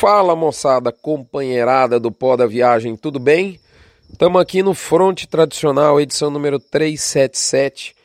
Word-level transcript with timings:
Fala 0.00 0.36
moçada, 0.36 0.92
companheirada 0.92 1.98
do 1.98 2.12
Pó 2.12 2.36
da 2.36 2.46
Viagem, 2.46 2.96
tudo 2.96 3.18
bem? 3.18 3.58
Estamos 4.08 4.40
aqui 4.40 4.62
no 4.62 4.72
Fronte 4.72 5.26
Tradicional, 5.26 6.00
edição 6.00 6.30
número 6.30 6.60
377, 6.60 7.96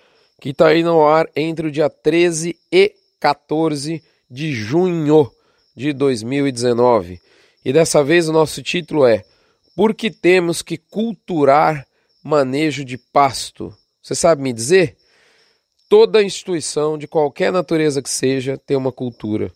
que 0.42 0.50
está 0.50 0.70
aí 0.70 0.82
no 0.82 1.06
ar 1.06 1.30
entre 1.36 1.68
o 1.68 1.72
dia 1.72 1.92
13 1.92 2.58
e 2.72 2.96
14 3.20 4.02
de 4.28 4.54
junho 4.54 5.32
de 5.78 5.94
2019. 5.94 7.22
E 7.64 7.72
dessa 7.72 8.04
vez 8.04 8.28
o 8.28 8.34
nosso 8.34 8.64
título 8.64 9.06
é 9.06 9.24
Por 9.76 9.94
que 9.94 10.10
temos 10.10 10.64
que 10.64 10.80
culturar 10.80 11.86
manejo 12.24 12.84
de 12.84 12.98
pasto? 12.98 13.72
Você 14.02 14.16
sabe 14.16 14.42
me 14.42 14.52
dizer? 14.52 14.98
Toda 15.88 16.24
instituição, 16.24 16.98
de 16.98 17.08
qualquer 17.08 17.52
natureza 17.52 18.02
que 18.02 18.10
seja, 18.10 18.58
tem 18.58 18.76
uma 18.76 18.92
cultura. 18.92 19.52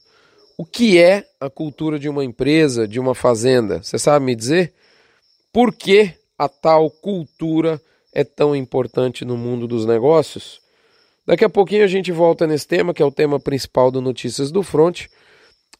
O 0.60 0.66
que 0.66 0.98
é 0.98 1.24
a 1.40 1.52
cultura 1.52 2.00
de 2.00 2.10
uma 2.10 2.26
empresa, 2.26 2.88
de 2.88 3.00
uma 3.00 3.14
fazenda? 3.14 3.84
Você 3.84 4.00
sabe 4.00 4.26
me 4.26 4.36
dizer? 4.36 4.74
Por 5.54 5.72
que 5.72 6.16
a 6.36 6.50
tal 6.50 6.90
cultura 6.90 7.80
é 8.12 8.24
tão 8.24 8.56
importante 8.56 9.24
no 9.24 9.38
mundo 9.38 9.68
dos 9.68 9.86
negócios? 9.86 10.60
Daqui 11.28 11.46
a 11.46 11.50
pouquinho 11.50 11.84
a 11.84 11.88
gente 11.88 12.12
volta 12.12 12.48
nesse 12.48 12.66
tema, 12.66 12.92
que 12.92 13.04
é 13.04 13.06
o 13.06 13.12
tema 13.12 13.40
principal 13.40 13.92
do 13.92 14.02
Notícias 14.02 14.50
do 14.50 14.64
Front. 14.64 15.06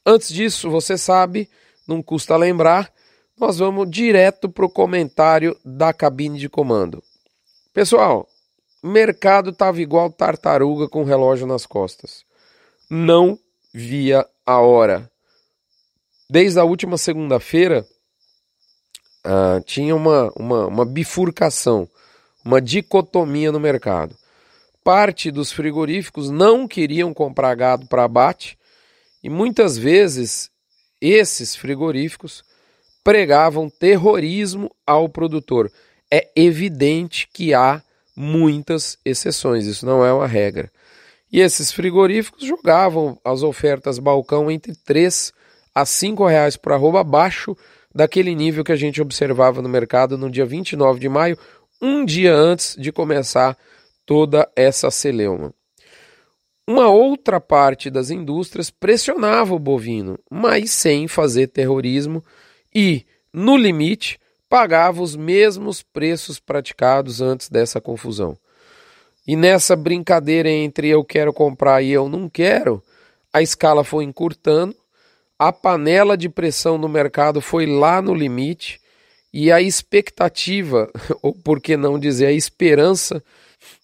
Antes 0.06 0.30
disso, 0.30 0.70
você 0.70 0.96
sabe, 0.96 1.50
não 1.88 2.04
custa 2.04 2.38
lembrar, 2.38 2.94
nós 3.36 3.58
vamos 3.58 3.90
direto 3.90 4.48
para 4.48 4.66
o 4.66 4.70
comentário 4.70 5.58
da 5.66 5.92
cabine 5.92 6.38
de 6.38 6.50
comando. 6.50 7.02
Pessoal, 7.74 8.28
mercado 8.84 9.50
estava 9.50 9.82
igual 9.82 10.12
tartaruga 10.12 10.88
com 10.88 11.04
relógio 11.04 11.48
nas 11.48 11.66
costas. 11.66 12.24
Não 12.88 13.40
via 13.74 14.24
a 14.48 14.62
hora. 14.62 15.12
Desde 16.30 16.58
a 16.58 16.64
última 16.64 16.98
segunda-feira, 16.98 17.86
uh, 19.26 19.62
tinha 19.66 19.94
uma, 19.94 20.32
uma, 20.38 20.68
uma 20.68 20.86
bifurcação, 20.86 21.88
uma 22.46 22.62
dicotomia 22.62 23.52
no 23.52 23.60
mercado. 23.60 24.16
Parte 24.86 25.30
dos 25.30 25.52
frigoríficos 25.52 26.30
não 26.30 26.66
queriam 26.66 27.14
comprar 27.14 27.54
gado 27.56 27.88
para 27.88 28.06
abate 28.06 28.58
e 29.22 29.30
muitas 29.30 29.78
vezes 29.78 30.50
esses 31.02 31.54
frigoríficos 31.54 32.42
pregavam 33.04 33.70
terrorismo 33.70 34.74
ao 34.86 35.10
produtor. 35.10 35.70
É 36.10 36.30
evidente 36.38 37.28
que 37.34 37.54
há 37.54 37.84
muitas 38.16 38.98
exceções, 39.04 39.66
isso 39.66 39.86
não 39.86 40.06
é 40.06 40.14
uma 40.14 40.26
regra. 40.26 40.72
E 41.32 41.42
esses 41.42 41.72
frigoríficos 41.72 42.46
jogavam 42.46 43.20
as 43.24 43.44
ofertas 43.44 44.00
balcão 44.00 44.50
entre 44.50 44.74
3 44.76 45.34
a 45.76 45.86
5 45.86 46.26
reais 46.26 46.56
por 46.56 46.72
arroba 46.72 47.02
abaixo 47.02 47.56
daquele 47.94 48.34
nível 48.34 48.64
que 48.64 48.72
a 48.72 48.76
gente 48.76 49.02
observava 49.02 49.62
no 49.62 49.68
mercado 49.68 50.18
no 50.18 50.30
dia 50.30 50.46
29 50.46 51.00
de 51.00 51.10
maio, 51.10 51.38
um 51.82 52.06
dia 52.06 52.34
antes 52.34 52.76
de 52.80 52.92
começar 52.92 53.58
toda 54.06 54.50
essa 54.56 54.90
celeuma. 54.90 55.54
Uma 56.66 56.90
outra 56.90 57.40
parte 57.40 57.90
das 57.90 58.10
indústrias 58.10 58.70
pressionava 58.70 59.54
o 59.54 59.60
bovino, 59.60 60.20
mas 60.30 60.72
sem 60.72 61.08
fazer 61.08 61.48
terrorismo 61.48 62.24
e, 62.76 63.06
no 63.32 63.56
limite, 63.56 64.20
pagava 64.50 65.02
os 65.02 65.16
mesmos 65.16 65.82
preços 65.82 66.40
praticados 66.40 67.22
antes 67.22 67.50
dessa 67.50 67.80
confusão. 67.80 68.38
E 69.28 69.36
nessa 69.36 69.76
brincadeira 69.76 70.50
entre 70.50 70.88
eu 70.88 71.04
quero 71.04 71.34
comprar 71.34 71.82
e 71.82 71.92
eu 71.92 72.08
não 72.08 72.30
quero, 72.30 72.82
a 73.34 73.42
escala 73.42 73.84
foi 73.84 74.06
encurtando, 74.06 74.74
a 75.38 75.52
panela 75.52 76.18
de 76.18 76.30
pressão 76.30 76.78
no 76.78 76.88
mercado 76.88 77.42
foi 77.42 77.66
lá 77.66 78.02
no 78.02 78.14
limite 78.14 78.80
e 79.34 79.52
a 79.52 79.62
expectativa, 79.62 80.90
ou 81.22 81.34
por 81.34 81.60
que 81.60 81.76
não 81.76 82.00
dizer 82.00 82.28
a 82.28 82.32
esperança, 82.32 83.22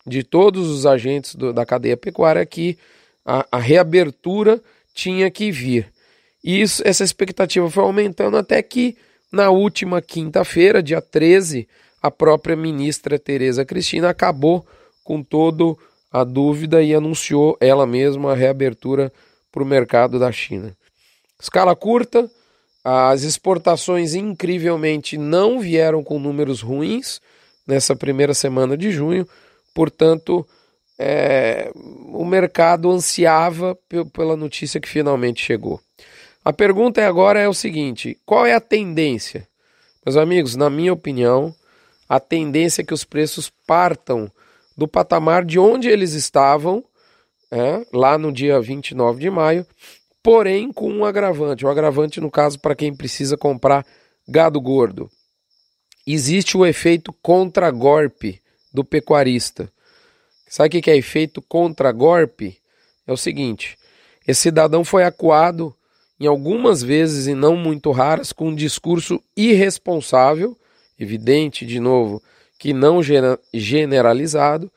de 0.06 0.24
todos 0.24 0.70
os 0.70 0.86
agentes 0.86 1.36
do, 1.36 1.52
da 1.52 1.66
cadeia 1.66 1.98
pecuária 1.98 2.40
é 2.40 2.46
que 2.46 2.78
a, 3.26 3.46
a 3.52 3.58
reabertura 3.58 4.62
tinha 4.94 5.30
que 5.30 5.52
vir. 5.52 5.92
E 6.44 6.62
isso, 6.62 6.82
essa 6.86 7.04
expectativa 7.04 7.70
foi 7.70 7.84
aumentando 7.84 8.38
até 8.38 8.62
que 8.62 8.98
na 9.32 9.50
última 9.50 10.02
quinta-feira, 10.02 10.84
dia 10.84 11.02
13, 11.02 11.68
a 12.02 12.12
própria 12.12 12.56
ministra 12.56 13.18
Tereza 13.18 13.66
Cristina 13.66 14.10
acabou 14.10 14.66
com 15.04 15.22
todo 15.24 15.78
a 16.12 16.24
dúvida 16.24 16.82
e 16.84 16.94
anunciou 16.94 17.58
ela 17.60 17.86
mesma 17.88 18.32
a 18.32 18.36
reabertura 18.36 19.12
para 19.52 19.64
o 19.64 19.66
mercado 19.66 20.20
da 20.20 20.32
China. 20.32 20.76
Escala 21.40 21.76
curta, 21.76 22.30
as 22.84 23.24
exportações 23.24 24.14
incrivelmente 24.14 25.18
não 25.18 25.60
vieram 25.60 26.04
com 26.04 26.20
números 26.20 26.62
ruins 26.62 27.20
nessa 27.66 27.96
primeira 27.96 28.34
semana 28.34 28.78
de 28.78 28.92
junho, 28.92 29.28
portanto, 29.74 30.46
é, 31.00 31.72
o 31.76 32.24
mercado 32.24 32.92
ansiava 32.92 33.78
pela 34.14 34.36
notícia 34.36 34.80
que 34.80 34.88
finalmente 34.88 35.44
chegou. 35.44 35.80
A 36.46 36.52
pergunta 36.52 37.02
é 37.02 37.06
agora 37.06 37.40
é 37.40 37.48
o 37.48 37.54
seguinte: 37.54 38.18
qual 38.26 38.46
é 38.46 38.54
a 38.54 38.60
tendência? 38.60 39.48
Meus 40.06 40.18
amigos, 40.18 40.56
na 40.56 40.70
minha 40.70 40.92
opinião, 40.92 41.56
a 42.08 42.20
tendência 42.20 42.82
é 42.82 42.86
que 42.86 42.94
os 42.94 43.06
preços 43.06 43.52
partam 43.66 44.30
do 44.78 44.88
patamar 44.88 45.46
de 45.46 45.60
onde 45.60 45.88
eles 45.88 46.14
estavam 46.14 46.84
é, 47.52 47.86
lá 47.94 48.18
no 48.18 48.32
dia 48.32 48.60
29 48.60 49.20
de 49.20 49.30
maio, 49.30 49.66
porém 50.24 50.72
com 50.72 50.90
um 50.90 51.06
agravante. 51.06 51.66
O 51.66 51.70
agravante, 51.70 52.20
no 52.20 52.32
caso, 52.32 52.60
para 52.60 52.76
quem 52.76 52.96
precisa 52.96 53.38
comprar 53.38 53.86
gado 54.28 54.60
gordo. 54.60 55.10
Existe 56.06 56.58
o 56.58 56.66
efeito 56.66 57.14
contra-golpe 57.22 58.42
do 58.74 58.84
pecuarista. 58.84 59.72
Sabe 60.50 60.78
o 60.78 60.82
que 60.82 60.92
é 60.92 60.98
efeito 60.98 61.42
contra-golpe? 61.42 62.58
É 63.06 63.14
o 63.14 63.18
seguinte: 63.18 63.78
esse 64.28 64.42
cidadão 64.42 64.84
foi 64.84 65.04
acuado 65.04 65.76
em 66.20 66.26
algumas 66.26 66.82
vezes 66.82 67.28
e 67.28 67.34
não 67.34 67.56
muito 67.56 67.92
raras 67.92 68.32
com 68.32 68.50
um 68.50 68.56
discurso 68.56 69.22
irresponsável, 69.36 70.58
evidente, 70.98 71.66
de 71.66 71.80
novo, 71.80 72.22
que 72.64 72.72
não 72.72 73.02
generalizado, 73.54 74.72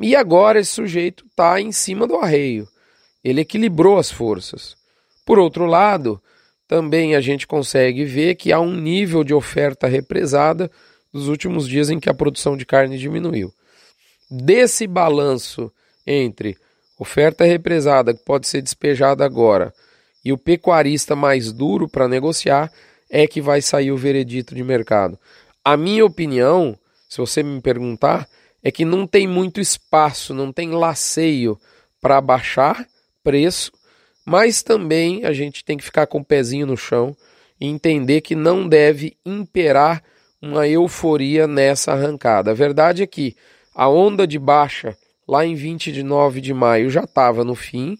e 0.00 0.16
agora 0.16 0.58
esse 0.58 0.70
sujeito 0.70 1.26
está 1.26 1.60
em 1.60 1.70
cima 1.70 2.06
do 2.06 2.16
arreio. 2.16 2.66
Ele 3.22 3.42
equilibrou 3.42 3.98
as 3.98 4.10
forças. 4.10 4.74
Por 5.26 5.38
outro 5.38 5.66
lado, 5.66 6.18
também 6.66 7.14
a 7.14 7.20
gente 7.20 7.46
consegue 7.46 8.06
ver 8.06 8.36
que 8.36 8.50
há 8.50 8.58
um 8.58 8.74
nível 8.74 9.22
de 9.22 9.34
oferta 9.34 9.86
represada 9.86 10.70
dos 11.12 11.28
últimos 11.28 11.68
dias 11.68 11.90
em 11.90 12.00
que 12.00 12.08
a 12.08 12.14
produção 12.14 12.56
de 12.56 12.64
carne 12.64 12.96
diminuiu. 12.96 13.52
Desse 14.30 14.86
balanço 14.86 15.70
entre 16.06 16.56
oferta 16.98 17.44
represada, 17.44 18.14
que 18.14 18.24
pode 18.24 18.48
ser 18.48 18.62
despejada 18.62 19.22
agora, 19.22 19.74
e 20.24 20.32
o 20.32 20.38
pecuarista 20.38 21.14
mais 21.14 21.52
duro 21.52 21.86
para 21.86 22.08
negociar, 22.08 22.72
é 23.10 23.26
que 23.26 23.42
vai 23.42 23.60
sair 23.60 23.92
o 23.92 23.98
veredito 23.98 24.54
de 24.54 24.64
mercado. 24.64 25.18
A 25.62 25.76
minha 25.76 26.06
opinião 26.06 26.74
se 27.12 27.18
você 27.18 27.42
me 27.42 27.60
perguntar, 27.60 28.26
é 28.62 28.72
que 28.72 28.86
não 28.86 29.06
tem 29.06 29.28
muito 29.28 29.60
espaço, 29.60 30.32
não 30.32 30.50
tem 30.50 30.70
laceio 30.70 31.60
para 32.00 32.18
baixar 32.22 32.86
preço, 33.22 33.70
mas 34.24 34.62
também 34.62 35.22
a 35.26 35.30
gente 35.34 35.62
tem 35.62 35.76
que 35.76 35.84
ficar 35.84 36.06
com 36.06 36.20
o 36.20 36.24
pezinho 36.24 36.66
no 36.66 36.74
chão 36.74 37.14
e 37.60 37.66
entender 37.66 38.22
que 38.22 38.34
não 38.34 38.66
deve 38.66 39.14
imperar 39.26 40.02
uma 40.40 40.66
euforia 40.66 41.46
nessa 41.46 41.92
arrancada. 41.92 42.52
A 42.52 42.54
verdade 42.54 43.02
é 43.02 43.06
que 43.06 43.36
a 43.74 43.90
onda 43.90 44.26
de 44.26 44.38
baixa 44.38 44.96
lá 45.28 45.44
em 45.44 45.54
29 45.54 46.40
de 46.40 46.54
maio 46.54 46.88
já 46.88 47.02
estava 47.02 47.44
no 47.44 47.54
fim 47.54 47.98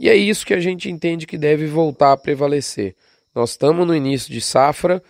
e 0.00 0.08
é 0.08 0.16
isso 0.16 0.46
que 0.46 0.54
a 0.54 0.60
gente 0.60 0.90
entende 0.90 1.26
que 1.26 1.36
deve 1.36 1.66
voltar 1.66 2.12
a 2.12 2.16
prevalecer. 2.16 2.96
Nós 3.34 3.50
estamos 3.50 3.86
no 3.86 3.94
início 3.94 4.32
de 4.32 4.40
safra, 4.40 5.02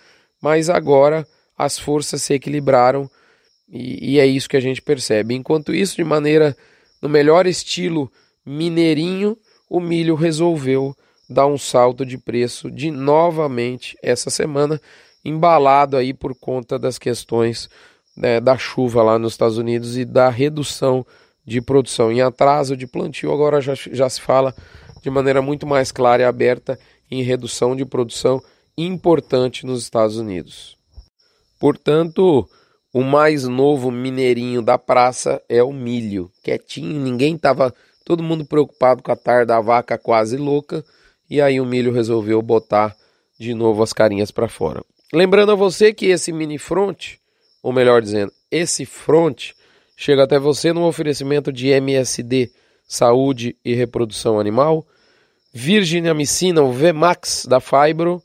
mas 0.43 0.69
agora 0.69 1.25
as 1.57 1.79
forças 1.79 2.21
se 2.21 2.35
equilibraram 2.35 3.09
e, 3.69 4.14
e 4.14 4.20
é 4.20 4.26
isso 4.26 4.49
que 4.49 4.56
a 4.56 4.61
gente 4.61 4.82
percebe. 4.82 5.34
Enquanto 5.34 5.75
isso, 5.75 5.96
de 5.96 6.05
maneira 6.05 6.56
no 7.00 7.08
melhor 7.08 7.46
estilo 7.46 8.11
mineirinho, 8.44 9.37
o 9.69 9.81
milho 9.81 10.14
resolveu 10.14 10.94
dar 11.28 11.46
um 11.46 11.58
salto 11.58 12.05
de 12.05 12.19
preço 12.19 12.70
de 12.70 12.90
novamente 12.90 13.96
essa 14.02 14.31
semana, 14.31 14.81
embalado 15.25 15.96
aí 15.96 16.12
por 16.12 16.34
conta 16.34 16.78
das 16.78 16.99
questões 16.99 17.69
né, 18.16 18.40
da 18.40 18.56
chuva 18.56 19.02
lá 19.02 19.19
nos 19.19 19.32
Estados 19.32 19.58
Unidos 19.58 19.96
e 19.96 20.05
da 20.05 20.28
redução 20.28 21.05
de 21.44 21.61
produção. 21.61 22.12
Em 22.12 22.20
atraso 22.20 22.76
de 22.76 22.87
plantio, 22.87 23.32
agora 23.32 23.61
já, 23.61 23.75
já 23.75 24.08
se 24.08 24.20
fala 24.20 24.55
de 25.02 25.11
maneira 25.11 25.43
muito 25.43 25.66
mais 25.66 25.90
clara 25.90 26.22
e 26.22 26.25
aberta 26.25 26.78
em 27.11 27.22
redução 27.22 27.75
de 27.75 27.84
produção 27.84 28.43
importante 28.76 29.66
nos 29.66 29.82
Estados 29.82 30.16
Unidos. 30.16 30.76
Portanto, 31.58 32.49
o 32.94 33.02
mais 33.02 33.43
novo 33.43 33.91
mineirinho 33.91 34.62
da 34.62 34.79
praça 34.79 35.43
é 35.49 35.61
o 35.64 35.73
milho. 35.73 36.31
Quietinho, 36.44 37.00
ninguém 37.00 37.37
tava. 37.37 37.75
Todo 38.05 38.23
mundo 38.23 38.44
preocupado 38.44 39.02
com 39.02 39.11
a 39.11 39.17
tarde 39.17 39.49
da 39.49 39.61
vaca 39.61 39.99
quase 39.99 40.37
louca. 40.37 40.85
E 41.29 41.41
aí 41.41 41.61
o 41.61 41.67
milho 41.67 41.93
resolveu 41.93 42.41
botar 42.41 42.94
de 43.37 43.52
novo 43.52 43.82
as 43.82 43.93
carinhas 43.93 44.31
para 44.31 44.46
fora. 44.46 44.81
Lembrando 45.12 45.50
a 45.50 45.56
você 45.56 45.93
que 45.93 46.06
esse 46.06 46.32
mini 46.32 46.56
front, 46.56 47.14
ou 47.61 47.73
melhor 47.73 48.00
dizendo, 48.00 48.32
esse 48.49 48.87
front 48.87 49.50
chega 49.97 50.23
até 50.23 50.38
você 50.38 50.73
no 50.73 50.87
oferecimento 50.87 51.52
de 51.52 51.70
MSD 51.70 52.52
Saúde 52.87 53.56
e 53.64 53.75
Reprodução 53.75 54.38
Animal, 54.38 54.87
Virginiamicina, 55.52 56.62
o 56.62 56.70
VMAX 56.70 57.44
da 57.47 57.58
Fibro, 57.58 58.23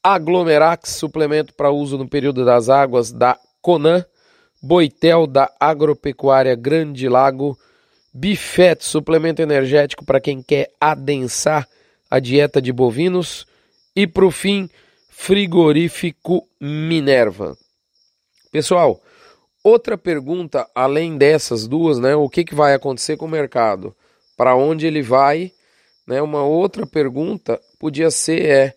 Aglomerax, 0.00 0.90
suplemento 0.90 1.52
para 1.54 1.72
uso 1.72 1.98
no 1.98 2.08
período 2.08 2.44
das 2.44 2.68
águas 2.68 3.10
da 3.10 3.36
Conan, 3.66 4.04
Boitel 4.62 5.26
da 5.26 5.50
Agropecuária 5.58 6.54
Grande 6.54 7.08
Lago, 7.08 7.58
Bifet, 8.14 8.84
suplemento 8.84 9.42
energético 9.42 10.04
para 10.04 10.20
quem 10.20 10.40
quer 10.40 10.70
adensar 10.80 11.66
a 12.08 12.20
dieta 12.20 12.62
de 12.62 12.72
bovinos 12.72 13.44
e, 13.96 14.06
por 14.06 14.30
fim, 14.30 14.70
frigorífico 15.10 16.46
Minerva. 16.60 17.58
Pessoal, 18.52 19.02
outra 19.64 19.98
pergunta 19.98 20.64
além 20.72 21.18
dessas 21.18 21.66
duas, 21.66 21.98
né? 21.98 22.14
O 22.14 22.28
que, 22.28 22.44
que 22.44 22.54
vai 22.54 22.72
acontecer 22.72 23.16
com 23.16 23.24
o 23.26 23.28
mercado? 23.28 23.92
Para 24.36 24.54
onde 24.54 24.86
ele 24.86 25.02
vai? 25.02 25.50
Né? 26.06 26.22
Uma 26.22 26.44
outra 26.44 26.86
pergunta 26.86 27.60
podia 27.80 28.12
ser 28.12 28.44
é, 28.44 28.74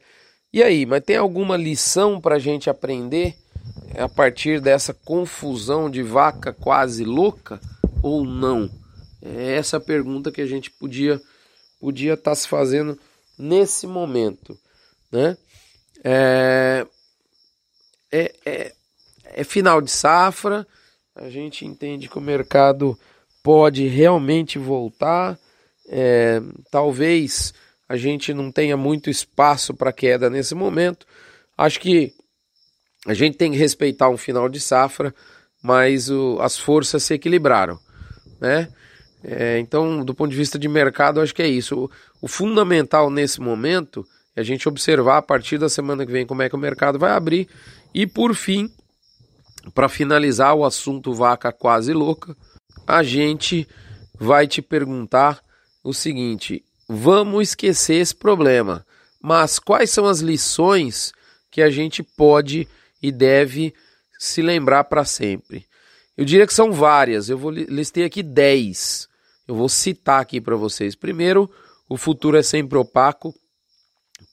e 0.51 0.63
aí, 0.63 0.83
mas 0.83 1.03
tem 1.03 1.15
alguma 1.15 1.55
lição 1.55 2.19
para 2.19 2.37
a 2.37 2.39
gente 2.39 2.71
aprender 2.71 3.35
a 3.97 4.07
partir 4.07 4.61
dessa 4.61 4.93
confusão 4.93 5.89
de 5.89 6.03
vaca 6.03 6.53
quase 6.53 7.03
louca 7.03 7.59
ou 8.01 8.23
não? 8.23 8.69
É 9.21 9.55
essa 9.55 9.79
pergunta 9.79 10.31
que 10.31 10.41
a 10.41 10.45
gente 10.45 10.71
podia 10.71 11.21
podia 11.79 12.13
estar 12.13 12.31
tá 12.31 12.35
se 12.35 12.47
fazendo 12.47 12.99
nesse 13.37 13.87
momento, 13.87 14.57
né? 15.11 15.37
É, 16.03 16.85
é, 18.11 18.33
é, 18.45 18.73
é 19.23 19.43
final 19.43 19.81
de 19.81 19.91
safra, 19.91 20.67
a 21.15 21.29
gente 21.29 21.65
entende 21.65 22.07
que 22.07 22.17
o 22.17 22.21
mercado 22.21 22.97
pode 23.43 23.87
realmente 23.87 24.59
voltar, 24.59 25.39
é, 25.87 26.41
talvez 26.69 27.53
a 27.87 27.97
gente 27.97 28.33
não 28.33 28.51
tenha 28.51 28.77
muito 28.77 29.09
espaço 29.09 29.73
para 29.73 29.91
queda 29.91 30.29
nesse 30.29 30.53
momento. 30.53 31.07
Acho 31.57 31.79
que 31.79 32.13
a 33.05 33.13
gente 33.13 33.37
tem 33.37 33.51
que 33.51 33.57
respeitar 33.57 34.09
um 34.09 34.17
final 34.17 34.49
de 34.49 34.59
safra, 34.59 35.13
mas 35.61 36.09
o, 36.09 36.37
as 36.41 36.57
forças 36.57 37.03
se 37.03 37.13
equilibraram, 37.13 37.79
né? 38.39 38.69
É, 39.23 39.59
então, 39.59 40.03
do 40.03 40.13
ponto 40.13 40.31
de 40.31 40.37
vista 40.37 40.57
de 40.57 40.67
mercado, 40.67 41.19
acho 41.19 41.35
que 41.35 41.41
é 41.41 41.47
isso. 41.47 41.77
O, 41.77 41.91
o, 42.21 42.27
fundamental 42.27 43.09
nesse 43.09 43.41
momento 43.41 44.05
é 44.35 44.41
a 44.41 44.43
gente 44.43 44.69
observar 44.69 45.17
a 45.17 45.21
partir 45.21 45.57
da 45.57 45.67
semana 45.67 46.05
que 46.05 46.11
vem 46.11 46.25
como 46.25 46.41
é 46.41 46.49
que 46.49 46.55
o 46.55 46.59
mercado 46.59 46.97
vai 46.97 47.11
abrir. 47.11 47.47
E 47.93 48.07
por 48.07 48.33
fim, 48.33 48.71
para 49.73 49.89
finalizar 49.89 50.55
o 50.55 50.63
assunto 50.63 51.13
vaca 51.13 51.51
quase 51.51 51.91
louca, 51.91 52.35
a 52.87 53.03
gente 53.03 53.67
vai 54.17 54.47
te 54.47 54.61
perguntar 54.61 55.41
o 55.83 55.93
seguinte: 55.93 56.63
vamos 56.87 57.49
esquecer 57.49 57.95
esse 57.95 58.15
problema, 58.15 58.85
mas 59.21 59.59
quais 59.59 59.89
são 59.89 60.05
as 60.05 60.19
lições 60.19 61.11
que 61.51 61.61
a 61.61 61.69
gente 61.69 62.03
pode 62.03 62.67
e 63.01 63.11
deve 63.11 63.73
se 64.17 64.41
lembrar 64.41 64.85
para 64.85 65.05
sempre? 65.05 65.65
Eu 66.17 66.25
diria 66.25 66.45
que 66.45 66.53
são 66.53 66.71
várias, 66.71 67.29
eu 67.29 67.37
vou 67.37 67.49
listei 67.51 68.03
aqui 68.03 68.21
10. 68.21 69.07
Eu 69.47 69.55
vou 69.55 69.69
citar 69.69 70.21
aqui 70.21 70.39
para 70.39 70.55
vocês. 70.55 70.95
Primeiro, 70.95 71.49
o 71.89 71.97
futuro 71.97 72.37
é 72.37 72.43
sempre 72.43 72.77
opaco, 72.77 73.33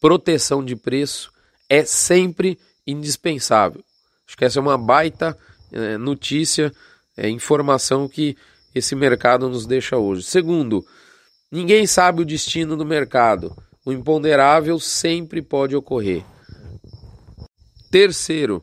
proteção 0.00 0.64
de 0.64 0.76
preço 0.76 1.32
é 1.68 1.84
sempre 1.84 2.58
indispensável. 2.86 3.82
Acho 4.26 4.36
que 4.36 4.44
essa 4.44 4.58
é 4.58 4.62
uma 4.62 4.76
baita 4.76 5.36
é, 5.72 5.96
notícia, 5.96 6.72
é, 7.16 7.28
informação 7.28 8.08
que 8.08 8.36
esse 8.74 8.94
mercado 8.94 9.48
nos 9.48 9.66
deixa 9.66 9.96
hoje. 9.96 10.22
Segundo, 10.22 10.84
ninguém 11.50 11.86
sabe 11.86 12.22
o 12.22 12.26
destino 12.26 12.76
do 12.76 12.84
mercado. 12.84 13.56
O 13.84 13.92
imponderável 13.92 14.78
sempre 14.78 15.40
pode 15.40 15.74
ocorrer. 15.74 16.24
Terceiro, 17.96 18.62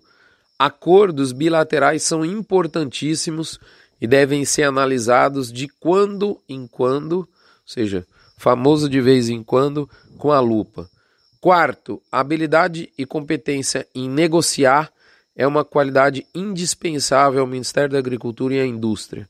acordos 0.60 1.32
bilaterais 1.32 2.04
são 2.04 2.24
importantíssimos 2.24 3.60
e 4.00 4.06
devem 4.06 4.46
ser 4.46 4.62
analisados 4.62 5.52
de 5.52 5.68
quando 5.68 6.40
em 6.48 6.68
quando, 6.68 7.14
ou 7.14 7.28
seja, 7.66 8.06
famoso 8.38 8.88
de 8.88 9.02
vez 9.02 9.30
em 9.30 9.42
quando, 9.42 9.90
com 10.20 10.32
a 10.32 10.40
lupa. 10.40 10.88
Quarto, 11.42 12.00
habilidade 12.12 12.94
e 12.96 13.08
competência 13.08 13.88
em 13.96 14.08
negociar 14.08 14.94
é 15.36 15.48
uma 15.48 15.66
qualidade 15.66 16.28
indispensável 16.36 17.42
ao 17.42 17.48
Ministério 17.48 17.90
da 17.90 17.98
Agricultura 17.98 18.54
e 18.54 18.60
à 18.60 18.68
indústria. 18.68 19.28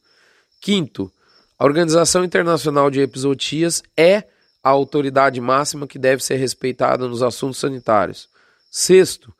Quinto, 0.59 1.09
a 1.57 1.63
Organização 1.63 2.25
Internacional 2.25 2.91
de 2.91 2.99
Epizootias 2.99 3.81
é 3.95 4.25
a 4.61 4.69
autoridade 4.69 5.39
máxima 5.39 5.87
que 5.87 5.97
deve 5.97 6.21
ser 6.21 6.35
respeitada 6.35 7.07
nos 7.07 7.23
assuntos 7.23 7.57
sanitários. 7.57 8.27
Sexto, 8.69 9.33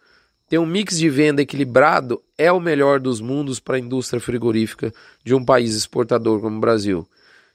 ter 0.54 0.60
um 0.60 0.68
mix 0.68 1.00
de 1.00 1.10
venda 1.10 1.42
equilibrado 1.42 2.22
é 2.38 2.52
o 2.52 2.60
melhor 2.60 3.00
dos 3.00 3.20
mundos 3.20 3.60
para 3.60 3.76
a 3.76 3.80
indústria 3.80 4.22
frigorífica 4.22 4.94
de 5.24 5.34
um 5.34 5.44
país 5.44 5.76
exportador 5.76 6.40
como 6.42 6.58
o 6.58 6.60
Brasil. 6.60 7.08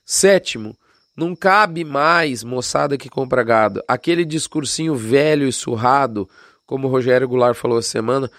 Sétimo, 0.03 0.75
não 1.15 1.33
cabe 1.33 1.85
mais, 1.85 2.43
moçada 2.43 2.97
que 2.97 3.07
compra 3.07 3.41
gado, 3.41 3.81
aquele 3.87 4.25
discursinho 4.25 4.97
velho 4.97 5.47
e 5.47 5.53
surrado, 5.53 6.29
como 6.65 6.89
o 6.89 6.91
Rogério 6.91 7.25
Goulart 7.25 7.55
falou 7.55 7.79
essa 7.79 7.87
semana, 7.87 8.29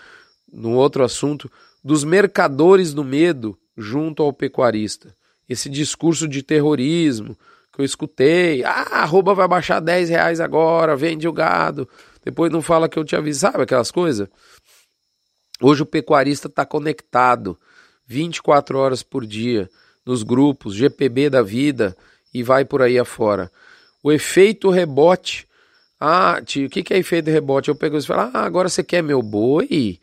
no 0.52 0.74
outro 0.74 1.02
assunto, 1.02 1.50
dos 1.82 2.04
mercadores 2.04 2.92
do 2.92 3.02
medo 3.02 3.56
junto 3.78 4.22
ao 4.22 4.30
pecuarista. 4.30 5.16
Esse 5.48 5.70
discurso 5.70 6.28
de 6.28 6.42
terrorismo 6.42 7.34
que 7.72 7.80
eu 7.80 7.84
escutei, 7.86 8.62
ah, 8.62 9.00
arroba 9.00 9.32
vai 9.32 9.48
baixar 9.48 9.80
10 9.80 10.10
reais 10.10 10.38
agora, 10.38 10.94
vende 10.94 11.26
o 11.26 11.32
gado, 11.32 11.88
depois 12.24 12.52
não 12.52 12.62
fala 12.62 12.88
que 12.88 12.98
eu 12.98 13.04
te 13.04 13.16
aviso, 13.16 13.40
sabe 13.40 13.62
aquelas 13.62 13.90
coisas? 13.90 14.28
Hoje 15.60 15.82
o 15.82 15.86
pecuarista 15.86 16.48
está 16.48 16.64
conectado 16.64 17.58
24 18.06 18.78
horas 18.78 19.02
por 19.02 19.26
dia 19.26 19.68
nos 20.04 20.22
grupos, 20.22 20.74
GPB 20.74 21.30
da 21.30 21.42
vida 21.42 21.96
e 22.32 22.42
vai 22.42 22.64
por 22.64 22.82
aí 22.82 22.98
afora. 22.98 23.50
O 24.02 24.10
efeito 24.10 24.70
rebote. 24.70 25.46
Ah, 25.98 26.40
tio, 26.44 26.66
o 26.66 26.70
que, 26.70 26.82
que 26.82 26.94
é 26.94 26.98
efeito 26.98 27.30
rebote? 27.30 27.68
Eu 27.68 27.74
pego 27.74 27.98
e 27.98 28.02
falo, 28.02 28.30
ah, 28.34 28.40
agora 28.40 28.68
você 28.68 28.82
quer 28.82 29.02
meu 29.02 29.22
boi? 29.22 30.00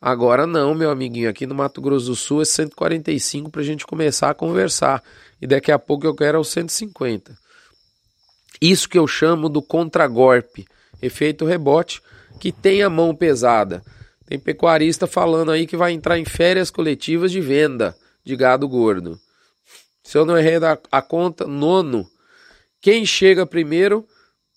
Agora 0.00 0.46
não, 0.46 0.74
meu 0.74 0.90
amiguinho, 0.90 1.28
aqui 1.28 1.44
no 1.46 1.54
Mato 1.54 1.80
Grosso 1.80 2.06
do 2.06 2.16
Sul 2.16 2.40
é 2.40 2.44
145 2.44 3.50
para 3.50 3.60
a 3.60 3.64
gente 3.64 3.86
começar 3.86 4.30
a 4.30 4.34
conversar. 4.34 5.02
E 5.42 5.46
daqui 5.46 5.72
a 5.72 5.78
pouco 5.78 6.06
eu 6.06 6.14
quero 6.14 6.38
é 6.38 6.40
o 6.40 6.44
150. 6.44 7.36
Isso 8.62 8.88
que 8.88 8.98
eu 8.98 9.06
chamo 9.06 9.48
do 9.48 9.60
contragolpe 9.60 10.66
efeito 11.02 11.44
rebote, 11.44 12.02
que 12.38 12.52
tem 12.52 12.82
a 12.82 12.90
mão 12.90 13.14
pesada. 13.14 13.82
Tem 14.26 14.38
pecuarista 14.38 15.06
falando 15.06 15.50
aí 15.50 15.66
que 15.66 15.76
vai 15.76 15.92
entrar 15.92 16.18
em 16.18 16.24
férias 16.24 16.70
coletivas 16.70 17.32
de 17.32 17.40
venda 17.40 17.96
de 18.24 18.36
gado 18.36 18.68
gordo. 18.68 19.18
Se 20.02 20.16
eu 20.16 20.24
não 20.24 20.38
errei 20.38 20.56
a 20.90 21.02
conta, 21.02 21.46
nono. 21.46 22.08
Quem 22.80 23.04
chega 23.04 23.44
primeiro, 23.44 24.06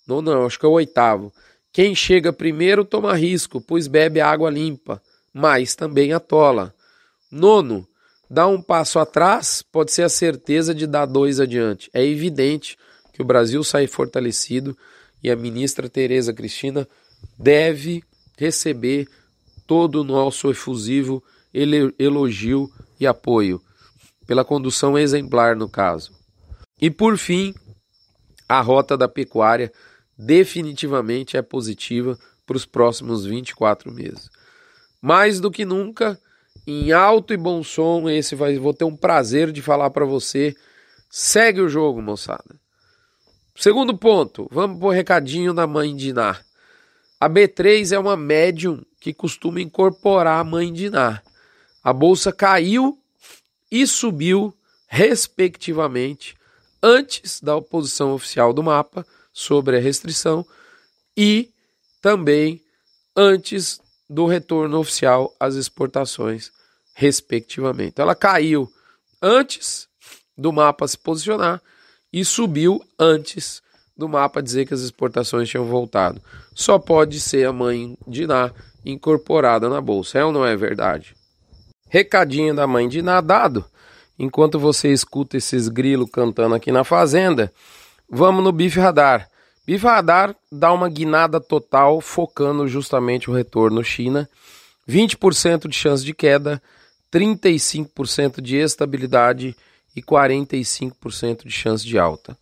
nono 0.07 0.31
não, 0.31 0.45
acho 0.45 0.59
que 0.59 0.65
é 0.65 0.69
o 0.69 0.73
oitavo. 0.73 1.33
Quem 1.71 1.95
chega 1.95 2.31
primeiro 2.31 2.85
toma 2.85 3.15
risco, 3.15 3.59
pois 3.59 3.88
bebe 3.88 4.21
água 4.21 4.50
limpa, 4.50 5.01
mas 5.33 5.75
também 5.75 6.13
atola. 6.13 6.73
Nono, 7.31 7.88
dá 8.29 8.47
um 8.47 8.62
passo 8.62 9.00
atrás, 9.00 9.63
pode 9.71 9.91
ser 9.91 10.03
a 10.03 10.09
certeza 10.09 10.73
de 10.73 10.85
dar 10.85 11.05
dois 11.05 11.39
adiante. 11.39 11.89
É 11.93 12.05
evidente 12.05 12.77
que 13.12 13.21
o 13.21 13.25
Brasil 13.25 13.63
sai 13.63 13.88
fortalecido 13.88 14.77
e 15.23 15.31
a 15.31 15.35
ministra 15.35 15.89
Tereza 15.89 16.33
Cristina 16.33 16.87
deve 17.39 18.03
receber 18.37 19.07
todo 19.65 20.01
o 20.01 20.03
nosso 20.03 20.51
efusivo 20.51 21.23
elogio 21.97 22.69
e 22.99 23.07
apoio 23.07 23.61
pela 24.25 24.43
condução 24.43 24.97
exemplar 24.97 25.55
no 25.55 25.69
caso. 25.69 26.11
E 26.81 26.89
por 26.89 27.17
fim, 27.17 27.53
a 28.47 28.59
rota 28.61 28.97
da 28.97 29.07
pecuária 29.07 29.71
definitivamente 30.17 31.37
é 31.37 31.41
positiva 31.41 32.17
para 32.45 32.57
os 32.57 32.65
próximos 32.65 33.25
24 33.25 33.91
meses. 33.91 34.29
Mais 35.01 35.39
do 35.39 35.51
que 35.51 35.65
nunca, 35.65 36.19
em 36.65 36.91
alto 36.91 37.33
e 37.33 37.37
bom 37.37 37.63
som, 37.63 38.09
esse 38.09 38.35
vai 38.35 38.57
vou 38.57 38.73
ter 38.73 38.85
um 38.85 38.95
prazer 38.95 39.51
de 39.51 39.61
falar 39.61 39.89
para 39.89 40.05
você. 40.05 40.55
Segue 41.09 41.61
o 41.61 41.69
jogo, 41.69 42.01
moçada. 42.01 42.62
Segundo 43.55 43.95
ponto, 43.95 44.48
vamos 44.51 44.79
pro 44.79 44.89
recadinho 44.89 45.53
da 45.53 45.67
mãe 45.67 45.95
Diná. 45.95 46.39
A 47.19 47.29
B3 47.29 47.91
é 47.91 48.00
uma 48.00 48.17
médium 48.17 48.83
que 49.00 49.13
costuma 49.13 49.62
incorporar 49.62 50.39
a 50.39 50.43
mãe 50.43 50.74
Diná. 50.74 51.22
A 51.83 51.93
bolsa 51.93 52.31
caiu 52.31 52.98
e 53.72 53.86
subiu, 53.86 54.53
respectivamente, 54.88 56.36
antes 56.81 57.39
da 57.39 57.55
oposição 57.55 58.13
oficial 58.13 58.53
do 58.53 58.63
mapa 58.63 59.05
sobre 59.31 59.77
a 59.77 59.79
restrição 59.79 60.45
e 61.15 61.50
também 62.01 62.62
antes 63.15 63.79
do 64.10 64.25
retorno 64.25 64.79
oficial 64.79 65.33
às 65.39 65.55
exportações, 65.55 66.51
respectivamente. 66.93 68.01
Ela 68.01 68.15
caiu 68.15 68.72
antes 69.22 69.88
do 70.38 70.51
mapa 70.51 70.88
se 70.88 70.98
posicionar 70.98 71.62
e 72.13 72.24
subiu 72.24 72.79
antes 73.00 73.63
do 73.98 74.08
mapa 74.08 74.41
dizer 74.41 74.67
que 74.67 74.74
as 74.74 74.82
exportações 74.82 75.50
tinham 75.50 75.65
voltado. 75.65 76.22
Só 76.53 76.77
pode 76.77 77.20
ser 77.20 77.48
a 77.48 77.51
mãe 77.51 77.98
Diná 78.08 78.51
incorporada 78.86 79.67
na 79.67 79.82
bolsa. 79.82 80.20
É 80.20 80.25
ou 80.25 80.32
não 80.32 80.46
é 80.46 80.55
verdade? 80.55 81.15
Recadinho 81.89 82.55
da 82.55 82.67
mãe 82.67 82.88
Diná 82.88 83.20
dado. 83.20 83.65
Enquanto 84.17 84.60
você 84.60 84.91
escuta 84.91 85.38
esses 85.38 85.67
grilos 85.67 86.10
cantando 86.12 86.53
aqui 86.53 86.72
na 86.72 86.84
fazenda, 86.84 87.51
vamos 88.10 88.43
no 88.43 88.51
bife 88.51 88.79
radar. 88.79 89.27
Bife 89.65 89.86
radar 89.86 90.36
dá 90.51 90.72
uma 90.72 90.89
guinada 90.89 91.39
total, 91.39 92.00
focando 92.00 92.67
justamente 92.67 93.29
o 93.29 93.34
retorno 93.34 93.84
China. 93.84 94.29
20% 94.88 95.67
de 95.67 95.75
chance 95.75 96.03
de 96.03 96.13
queda, 96.13 96.62
35% 97.12 98.41
de 98.41 98.58
estabilidade 98.58 99.55
e 99.95 100.01
45% 100.01 101.45
de 101.45 101.51
chance 101.51 101.85
de 101.85 101.97
alta. 101.97 102.38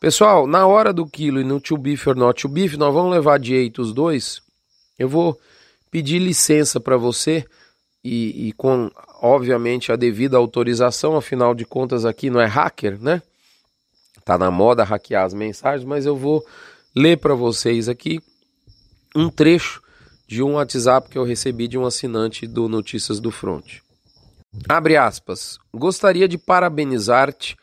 Pessoal, 0.00 0.46
na 0.46 0.66
hora 0.66 0.92
do 0.92 1.06
quilo 1.06 1.40
e 1.40 1.44
no 1.44 1.60
to 1.60 1.78
beef 1.78 2.06
or 2.06 2.14
not 2.14 2.40
to 2.42 2.48
beef, 2.48 2.76
nós 2.76 2.92
vamos 2.92 3.12
levar 3.12 3.38
direito 3.38 3.80
os 3.80 3.92
dois. 3.92 4.42
Eu 4.98 5.08
vou 5.08 5.38
pedir 5.90 6.18
licença 6.18 6.78
para 6.78 6.96
você 6.96 7.44
e, 8.04 8.48
e, 8.48 8.52
com, 8.52 8.90
obviamente, 9.22 9.90
a 9.90 9.96
devida 9.96 10.36
autorização, 10.36 11.16
afinal 11.16 11.54
de 11.54 11.64
contas 11.64 12.04
aqui 12.04 12.28
não 12.28 12.40
é 12.40 12.46
hacker, 12.46 13.00
né? 13.00 13.22
Tá 14.24 14.36
na 14.36 14.50
moda 14.50 14.84
hackear 14.84 15.24
as 15.24 15.34
mensagens, 15.34 15.84
mas 15.84 16.04
eu 16.04 16.16
vou 16.16 16.44
ler 16.94 17.18
para 17.18 17.34
vocês 17.34 17.88
aqui 17.88 18.20
um 19.14 19.30
trecho 19.30 19.82
de 20.26 20.42
um 20.42 20.54
WhatsApp 20.54 21.08
que 21.08 21.16
eu 21.16 21.24
recebi 21.24 21.68
de 21.68 21.78
um 21.78 21.86
assinante 21.86 22.46
do 22.46 22.68
Notícias 22.68 23.20
do 23.20 23.30
Front. 23.30 23.78
Abre 24.68 24.96
aspas. 24.96 25.58
Gostaria 25.72 26.28
de 26.28 26.38
parabenizar-te 26.38 27.56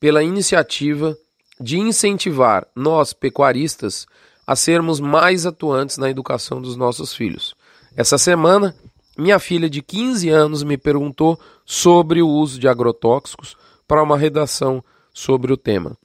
pela 0.00 0.22
iniciativa 0.22 1.16
de 1.60 1.78
incentivar 1.78 2.66
nós, 2.74 3.12
pecuaristas, 3.12 4.06
a 4.46 4.56
sermos 4.56 5.00
mais 5.00 5.44
atuantes 5.44 5.98
na 5.98 6.08
educação 6.08 6.60
dos 6.62 6.76
nossos 6.76 7.14
filhos. 7.14 7.54
Essa 7.96 8.16
semana, 8.16 8.74
minha 9.16 9.38
filha 9.38 9.68
de 9.68 9.82
15 9.82 10.28
anos 10.30 10.62
me 10.62 10.78
perguntou 10.78 11.38
sobre 11.64 12.22
o 12.22 12.28
uso 12.28 12.58
de 12.58 12.68
agrotóxicos 12.68 13.56
para 13.86 14.02
uma 14.02 14.16
redação 14.16 14.82
sobre 15.12 15.52
o 15.52 15.56
tema. 15.56 15.96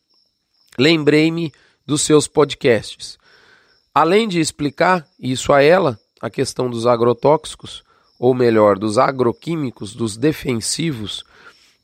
Lembrei-me 0.77 1.53
dos 1.85 2.01
seus 2.01 2.27
podcasts. 2.27 3.17
Além 3.93 4.27
de 4.27 4.39
explicar 4.39 5.05
isso 5.19 5.53
a 5.53 5.61
ela, 5.61 5.99
a 6.19 6.29
questão 6.29 6.69
dos 6.69 6.87
agrotóxicos, 6.87 7.83
ou 8.23 8.33
melhor, 8.33 8.79
dos 8.79 8.97
agroquímicos, 8.97 9.93
dos 9.93 10.15
defensivos, 10.15 11.25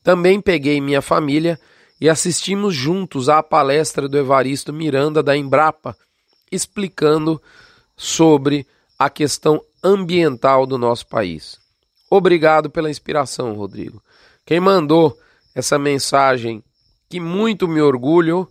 também 0.02 0.40
peguei 0.40 0.80
minha 0.80 1.02
família 1.02 1.60
e 2.00 2.08
assistimos 2.08 2.74
juntos 2.74 3.28
à 3.28 3.42
palestra 3.42 4.08
do 4.08 4.16
Evaristo 4.16 4.72
Miranda 4.72 5.22
da 5.22 5.36
Embrapa, 5.36 5.94
explicando 6.50 7.42
sobre 7.94 8.66
a 8.98 9.10
questão 9.10 9.60
ambiental 9.84 10.66
do 10.66 10.78
nosso 10.78 11.06
país. 11.08 11.58
Obrigado 12.08 12.70
pela 12.70 12.88
inspiração, 12.88 13.52
Rodrigo. 13.52 14.02
Quem 14.46 14.60
mandou 14.60 15.18
essa 15.54 15.78
mensagem 15.78 16.64
que 17.06 17.20
muito 17.20 17.68
me 17.68 17.82
orgulho, 17.82 18.48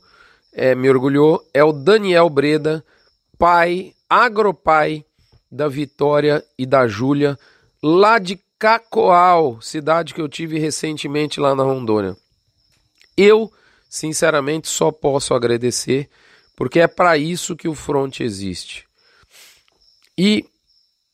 é, 0.54 0.76
me 0.76 0.88
orgulhou, 0.88 1.44
é 1.52 1.64
o 1.64 1.72
Daniel 1.72 2.30
Breda, 2.30 2.86
pai, 3.36 3.96
agropai 4.08 5.04
da 5.52 5.68
Vitória 5.68 6.46
e 6.56 6.68
da 6.68 6.88
Júlia, 6.88 7.36
lá 7.82 8.20
de 8.20 8.40
Cacoal, 8.58 9.62
cidade 9.62 10.14
que 10.14 10.20
eu 10.20 10.28
tive 10.28 10.60
recentemente 10.60 11.40
lá 11.40 11.56
na 11.56 11.64
Rondônia. 11.64 12.18
Eu, 13.16 13.52
sinceramente, 13.90 14.68
só 14.68 14.92
posso 14.92 15.34
agradecer, 15.34 16.10
porque 16.58 16.82
é 16.82 16.88
para 16.88 17.18
isso 17.18 17.56
que 17.56 17.70
o 17.70 17.76
front 17.76 18.20
existe. 18.20 18.86
E 20.18 20.46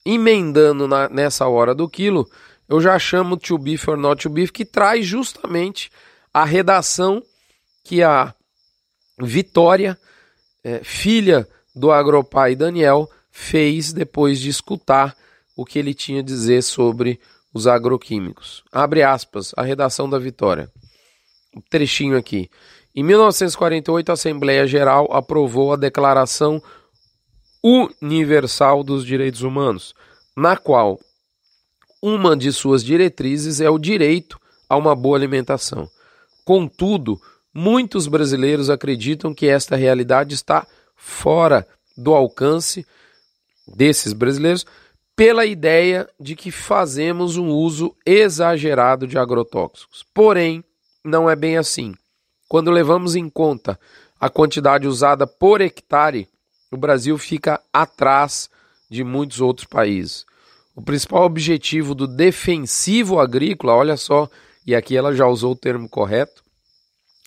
emendando 0.04 0.88
na, 0.88 1.08
nessa 1.08 1.48
hora 1.48 1.76
do 1.76 1.88
quilo, 1.88 2.28
eu 2.68 2.82
já 2.82 2.98
chamo 2.98 3.38
To 3.38 3.60
Beef 3.60 3.88
or 3.88 3.98
Not 3.98 4.24
To 4.24 4.30
Beef, 4.30 4.52
que 4.52 4.66
traz 4.66 5.06
justamente 5.06 5.92
a 6.34 6.44
redação 6.44 7.24
que 7.84 8.02
a 8.02 8.34
Vitória, 9.18 9.98
é, 10.64 10.84
filha 10.84 11.48
do 11.74 11.92
agropai 11.92 12.56
Daniel, 12.56 13.10
fez 13.32 13.94
depois 13.94 14.40
de 14.40 14.50
escutar 14.50 15.16
o 15.56 15.66
que 15.66 15.80
ele 15.80 15.94
tinha 15.94 16.20
a 16.20 16.24
dizer 16.24 16.62
sobre 16.62 17.20
os 17.54 17.68
agroquímicos. 17.68 18.64
Abre 18.72 19.04
aspas, 19.04 19.54
a 19.56 19.64
redação 19.64 20.10
da 20.10 20.20
Vitória 20.20 20.72
um 21.56 21.62
trechinho 21.70 22.18
aqui. 22.18 22.50
Em 22.94 23.04
1948, 23.04 24.10
a 24.10 24.14
Assembleia 24.14 24.68
Geral 24.68 25.08
aprovou 25.12 25.74
a 25.74 25.78
Declaração 25.78 26.62
Universal 27.64 28.84
dos 28.84 29.06
Direitos 29.06 29.42
Humanos, 29.42 29.94
na 30.36 30.58
qual 30.58 31.00
uma 32.02 32.36
de 32.36 32.52
suas 32.52 32.84
diretrizes 32.84 33.62
é 33.62 33.70
o 33.70 33.80
direito 33.80 34.40
a 34.70 34.78
uma 34.78 34.96
boa 34.96 35.18
alimentação. 35.18 35.90
Contudo, 36.44 37.20
muitos 37.54 38.08
brasileiros 38.08 38.70
acreditam 38.70 39.34
que 39.34 39.48
esta 39.48 39.76
realidade 39.76 40.36
está 40.36 40.68
fora 40.96 41.68
do 41.98 42.14
alcance 42.14 42.86
desses 43.76 44.14
brasileiros 44.14 44.66
pela 45.16 45.46
ideia 45.46 46.08
de 46.20 46.36
que 46.36 46.52
fazemos 46.52 47.38
um 47.38 47.50
uso 47.50 47.96
exagerado 48.06 49.08
de 49.08 49.18
agrotóxicos. 49.18 50.04
Porém, 50.14 50.64
não 51.04 51.30
é 51.30 51.36
bem 51.36 51.58
assim. 51.58 51.94
Quando 52.50 52.70
levamos 52.72 53.16
em 53.16 53.30
conta 53.30 53.80
a 54.20 54.30
quantidade 54.30 54.88
usada 54.88 55.26
por 55.26 55.62
hectare, 55.62 56.28
o 56.72 56.78
Brasil 56.78 57.18
fica 57.18 57.62
atrás 57.72 58.50
de 58.90 59.04
muitos 59.04 59.42
outros 59.42 59.68
países. 59.68 60.26
O 60.76 60.82
principal 60.82 61.24
objetivo 61.24 61.96
do 61.96 62.08
defensivo 62.08 63.20
agrícola, 63.20 63.74
olha 63.74 63.96
só, 63.96 64.30
e 64.68 64.76
aqui 64.76 64.98
ela 64.98 65.16
já 65.16 65.26
usou 65.26 65.54
o 65.54 65.56
termo 65.56 65.88
correto, 65.88 66.44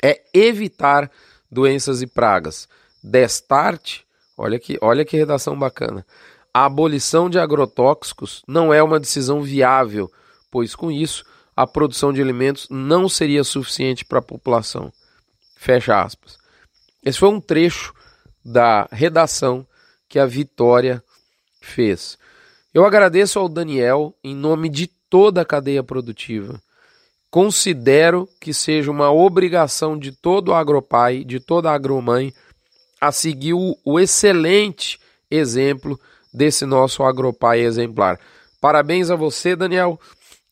é 0.02 0.22
evitar 0.34 1.10
doenças 1.50 2.02
e 2.02 2.06
pragas. 2.06 2.68
Destarte, 3.02 4.04
olha 4.36 4.58
que, 4.58 4.78
olha 4.82 5.04
que 5.04 5.16
redação 5.16 5.58
bacana. 5.58 6.04
A 6.52 6.64
abolição 6.64 7.28
de 7.28 7.38
agrotóxicos 7.38 8.42
não 8.46 8.72
é 8.72 8.82
uma 8.82 8.98
decisão 8.98 9.42
viável, 9.42 10.10
pois 10.50 10.74
com 10.74 10.90
isso 10.90 11.24
a 11.54 11.66
produção 11.66 12.12
de 12.12 12.22
alimentos 12.22 12.68
não 12.70 13.08
seria 13.08 13.44
suficiente 13.44 14.04
para 14.04 14.20
a 14.20 14.22
população. 14.22 14.92
Fecha 15.56 16.00
aspas. 16.00 16.38
Esse 17.04 17.18
foi 17.18 17.28
um 17.28 17.40
trecho 17.40 17.92
da 18.44 18.88
redação 18.90 19.66
que 20.08 20.18
a 20.18 20.26
Vitória 20.26 21.02
fez. 21.60 22.16
Eu 22.72 22.84
agradeço 22.84 23.38
ao 23.38 23.48
Daniel 23.48 24.14
em 24.22 24.34
nome 24.34 24.68
de 24.68 24.86
toda 25.10 25.40
a 25.42 25.44
cadeia 25.44 25.82
produtiva. 25.82 26.60
Considero 27.30 28.28
que 28.40 28.54
seja 28.54 28.90
uma 28.90 29.10
obrigação 29.10 29.98
de 29.98 30.12
todo 30.12 30.54
agropai, 30.54 31.24
de 31.24 31.40
toda 31.40 31.72
agromãe, 31.72 32.32
a 33.00 33.12
seguir 33.12 33.54
o, 33.54 33.76
o 33.84 34.00
excelente 34.00 34.98
exemplo 35.30 35.98
desse 36.32 36.66
nosso 36.66 37.02
agropai 37.02 37.60
exemplar. 37.60 38.18
Parabéns 38.60 39.10
a 39.10 39.16
você, 39.16 39.54
Daniel 39.54 39.98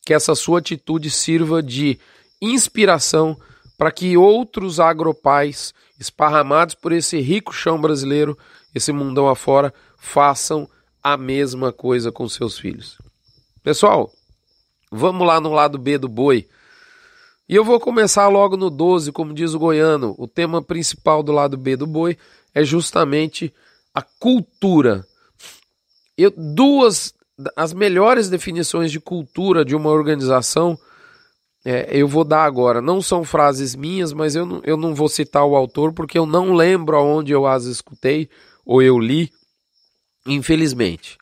que 0.07 0.13
essa 0.13 0.33
sua 0.35 0.59
atitude 0.59 1.11
sirva 1.11 1.61
de 1.61 1.99
inspiração 2.41 3.37
para 3.77 3.91
que 3.91 4.15
outros 4.15 4.79
agropais 4.79 5.73
esparramados 5.99 6.75
por 6.75 6.93
esse 6.93 7.19
rico 7.19 7.51
chão 7.53 7.81
brasileiro, 7.81 8.37
esse 8.73 8.93
mundão 8.93 9.27
afora, 9.27 9.73
façam 9.97 10.65
a 11.03 11.17
mesma 11.17 11.73
coisa 11.73 12.09
com 12.09 12.25
seus 12.29 12.57
filhos. 12.57 12.97
Pessoal, 13.61 14.09
vamos 14.89 15.27
lá 15.27 15.41
no 15.41 15.51
lado 15.51 15.77
B 15.77 15.97
do 15.97 16.07
boi. 16.07 16.47
E 17.49 17.53
eu 17.53 17.65
vou 17.65 17.77
começar 17.77 18.29
logo 18.29 18.55
no 18.55 18.69
12, 18.69 19.11
como 19.11 19.33
diz 19.33 19.53
o 19.53 19.59
goiano. 19.59 20.15
O 20.17 20.25
tema 20.25 20.61
principal 20.61 21.21
do 21.21 21.33
lado 21.33 21.57
B 21.57 21.75
do 21.75 21.85
boi 21.85 22.17
é 22.55 22.63
justamente 22.63 23.53
a 23.93 24.01
cultura. 24.01 25.05
Eu, 26.17 26.33
duas 26.35 27.13
as 27.55 27.71
melhores 27.71 28.29
definições 28.29 28.91
de 28.91 28.99
cultura 28.99 29.63
de 29.63 29.75
uma 29.75 29.91
organização 29.91 30.77
é, 31.69 31.89
eu 31.91 32.07
vou 32.07 32.23
dar 32.23 32.45
agora. 32.45 32.81
Não 32.81 33.01
são 33.01 33.25
frases 33.25 33.75
minhas, 33.75 34.13
mas 34.13 34.35
eu 34.35 34.45
não, 34.45 34.61
eu 34.63 34.77
não 34.77 34.95
vou 34.95 35.09
citar 35.09 35.45
o 35.45 35.55
autor 35.55 35.91
porque 35.91 36.17
eu 36.17 36.25
não 36.25 36.53
lembro 36.53 36.95
aonde 36.95 37.33
eu 37.33 37.45
as 37.45 37.65
escutei 37.65 38.29
ou 38.65 38.81
eu 38.81 38.97
li, 38.97 39.29
infelizmente. 40.25 41.17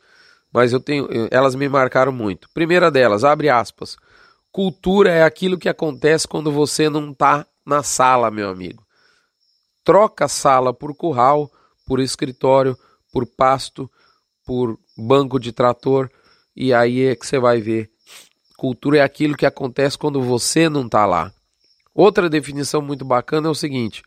Mas 0.54 0.72
eu 0.72 0.80
tenho, 0.80 1.08
elas 1.32 1.56
me 1.56 1.68
marcaram 1.68 2.12
muito. 2.12 2.48
Primeira 2.54 2.92
delas, 2.92 3.24
abre 3.24 3.50
aspas. 3.50 3.98
Cultura 4.52 5.10
é 5.10 5.24
aquilo 5.24 5.58
que 5.58 5.68
acontece 5.68 6.28
quando 6.28 6.52
você 6.52 6.90
não 6.90 7.12
está 7.12 7.46
na 7.66 7.82
sala, 7.82 8.30
meu 8.30 8.48
amigo. 8.48 8.86
Troca 9.84 10.28
sala 10.28 10.74
por 10.74 10.96
curral, 10.96 11.52
por 11.88 12.00
escritório, 12.00 12.78
por 13.12 13.26
pasto, 13.26 13.90
por 14.46 14.78
banco 14.98 15.40
de 15.40 15.52
trator 15.52 16.10
e 16.56 16.74
aí 16.74 17.06
é 17.06 17.16
que 17.16 17.26
você 17.26 17.40
vai 17.40 17.60
ver. 17.60 17.90
Cultura 18.58 19.00
é 19.00 19.02
aquilo 19.02 19.36
que 19.36 19.46
acontece 19.46 19.98
quando 19.98 20.22
você 20.22 20.70
não 20.70 20.86
está 20.86 21.06
lá. 21.06 21.34
Outra 21.94 22.30
definição 22.30 22.82
muito 22.82 23.04
bacana 23.04 23.48
é 23.48 23.52
o 23.52 23.56
seguinte: 23.56 24.04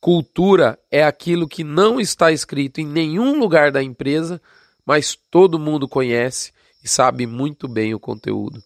cultura 0.00 0.78
é 0.90 1.04
aquilo 1.04 1.48
que 1.48 1.62
não 1.62 2.00
está 2.00 2.32
escrito 2.32 2.80
em 2.80 2.86
nenhum 2.86 3.38
lugar 3.38 3.70
da 3.70 3.82
empresa, 3.82 4.40
mas 4.84 5.16
todo 5.30 5.58
mundo 5.58 5.88
conhece 5.88 6.52
e 6.82 6.88
sabe 6.88 7.26
muito 7.26 7.66
bem 7.66 7.94
o 7.94 8.00
conteúdo. 8.00 8.62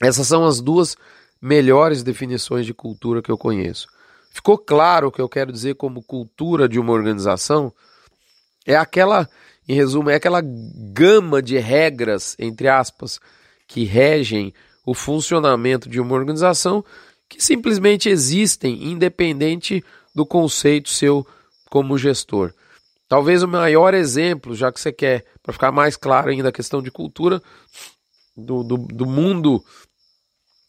Essas 0.00 0.26
são 0.26 0.44
as 0.44 0.60
duas 0.60 0.96
melhores 1.40 2.02
definições 2.02 2.64
de 2.64 2.72
cultura 2.72 3.20
que 3.20 3.30
eu 3.30 3.36
conheço. 3.36 3.86
Ficou 4.32 4.56
claro 4.56 5.08
o 5.08 5.12
que 5.12 5.20
eu 5.20 5.28
quero 5.28 5.52
dizer 5.52 5.74
como 5.74 6.02
cultura 6.02 6.68
de 6.68 6.78
uma 6.78 6.92
organização? 6.92 7.72
É 8.64 8.74
aquela, 8.74 9.28
em 9.68 9.74
resumo, 9.74 10.10
é 10.10 10.16
aquela 10.16 10.42
gama 10.42 11.40
de 11.40 11.58
regras, 11.58 12.36
entre 12.38 12.68
aspas, 12.68 13.20
que 13.66 13.84
regem 13.84 14.52
o 14.84 14.94
funcionamento 14.94 15.88
de 15.88 16.00
uma 16.00 16.14
organização 16.14 16.84
que 17.28 17.42
simplesmente 17.42 18.08
existem, 18.08 18.84
independente 18.84 19.84
do 20.14 20.26
conceito 20.26 20.90
seu 20.90 21.26
como 21.70 21.96
gestor. 21.96 22.52
Talvez 23.08 23.42
o 23.42 23.48
maior 23.48 23.94
exemplo, 23.94 24.54
já 24.54 24.72
que 24.72 24.80
você 24.80 24.92
quer, 24.92 25.24
para 25.42 25.52
ficar 25.52 25.72
mais 25.72 25.96
claro 25.96 26.30
ainda 26.30 26.48
a 26.48 26.52
questão 26.52 26.82
de 26.82 26.90
cultura, 26.90 27.42
do, 28.36 28.62
do, 28.62 28.76
do 28.76 29.06
mundo 29.06 29.62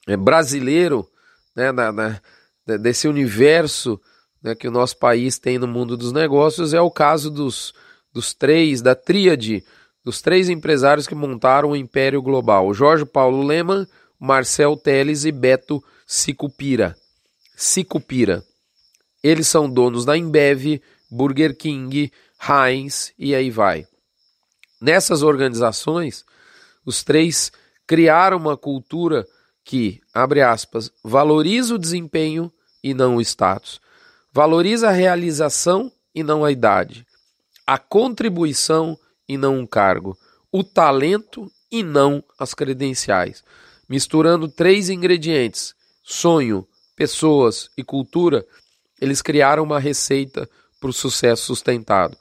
é, 0.07 0.15
brasileiro, 0.15 1.07
né, 1.55 1.71
da, 1.71 2.77
desse 2.77 3.07
universo 3.07 3.99
né, 4.41 4.53
que 4.53 4.67
o 4.67 4.71
nosso 4.71 4.97
país 4.97 5.39
tem 5.39 5.57
no 5.57 5.67
mundo 5.67 5.95
dos 5.95 6.11
negócios, 6.11 6.73
é 6.73 6.81
o 6.81 6.91
caso 6.91 7.31
dos, 7.31 7.73
dos 8.13 8.33
três, 8.33 8.81
da 8.81 8.95
tríade, 8.95 9.63
dos 10.03 10.21
três 10.21 10.49
empresários 10.49 11.07
que 11.07 11.15
montaram 11.15 11.71
o 11.71 11.75
Império 11.75 12.21
Global: 12.21 12.73
Jorge 12.73 13.05
Paulo 13.05 13.43
Leman, 13.43 13.87
Marcel 14.19 14.77
Teles 14.77 15.25
e 15.25 15.31
Beto 15.31 15.83
Sicupira. 16.05 16.95
Sicupira. 17.55 18.43
Eles 19.23 19.47
são 19.47 19.69
donos 19.69 20.05
da 20.05 20.17
Embev, 20.17 20.81
Burger 21.09 21.55
King, 21.55 22.11
Heinz 22.41 23.13
e 23.17 23.33
aí 23.33 23.49
vai. 23.49 23.87
Nessas 24.81 25.23
organizações, 25.23 26.25
os 26.85 27.03
três 27.03 27.51
criaram 27.87 28.37
uma 28.37 28.57
cultura 28.57 29.25
que, 29.63 30.01
abre 30.13 30.41
aspas, 30.41 30.91
valoriza 31.03 31.75
o 31.75 31.79
desempenho 31.79 32.51
e 32.83 32.93
não 32.93 33.15
o 33.15 33.21
status, 33.21 33.79
valoriza 34.31 34.89
a 34.89 34.91
realização 34.91 35.91
e 36.13 36.21
não 36.21 36.43
a 36.43 36.51
idade, 36.51 37.07
a 37.65 37.77
contribuição 37.77 38.97
e 39.27 39.37
não 39.37 39.59
um 39.59 39.65
cargo, 39.65 40.17
o 40.51 40.63
talento 40.63 41.51
e 41.71 41.81
não 41.81 42.23
as 42.37 42.53
credenciais, 42.53 43.43
misturando 43.87 44.47
três 44.47 44.89
ingredientes: 44.89 45.73
sonho, 46.03 46.67
pessoas 46.95 47.69
e 47.77 47.83
cultura. 47.83 48.45
Eles 49.01 49.21
criaram 49.21 49.63
uma 49.63 49.79
receita 49.79 50.49
para 50.79 50.89
o 50.89 50.93
sucesso 50.93 51.45
sustentado. 51.45 52.17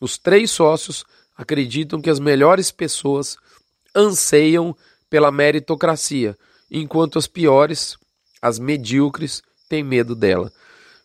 Os 0.00 0.18
três 0.18 0.50
sócios 0.50 1.04
acreditam 1.36 2.00
que 2.00 2.10
as 2.10 2.20
melhores 2.20 2.70
pessoas 2.70 3.36
anseiam 3.94 4.76
pela 5.08 5.32
meritocracia, 5.32 6.36
enquanto 6.70 7.18
as 7.18 7.26
piores, 7.26 7.96
as 8.40 8.58
medíocres, 8.58 9.42
têm 9.68 9.82
medo 9.82 10.14
dela. 10.14 10.52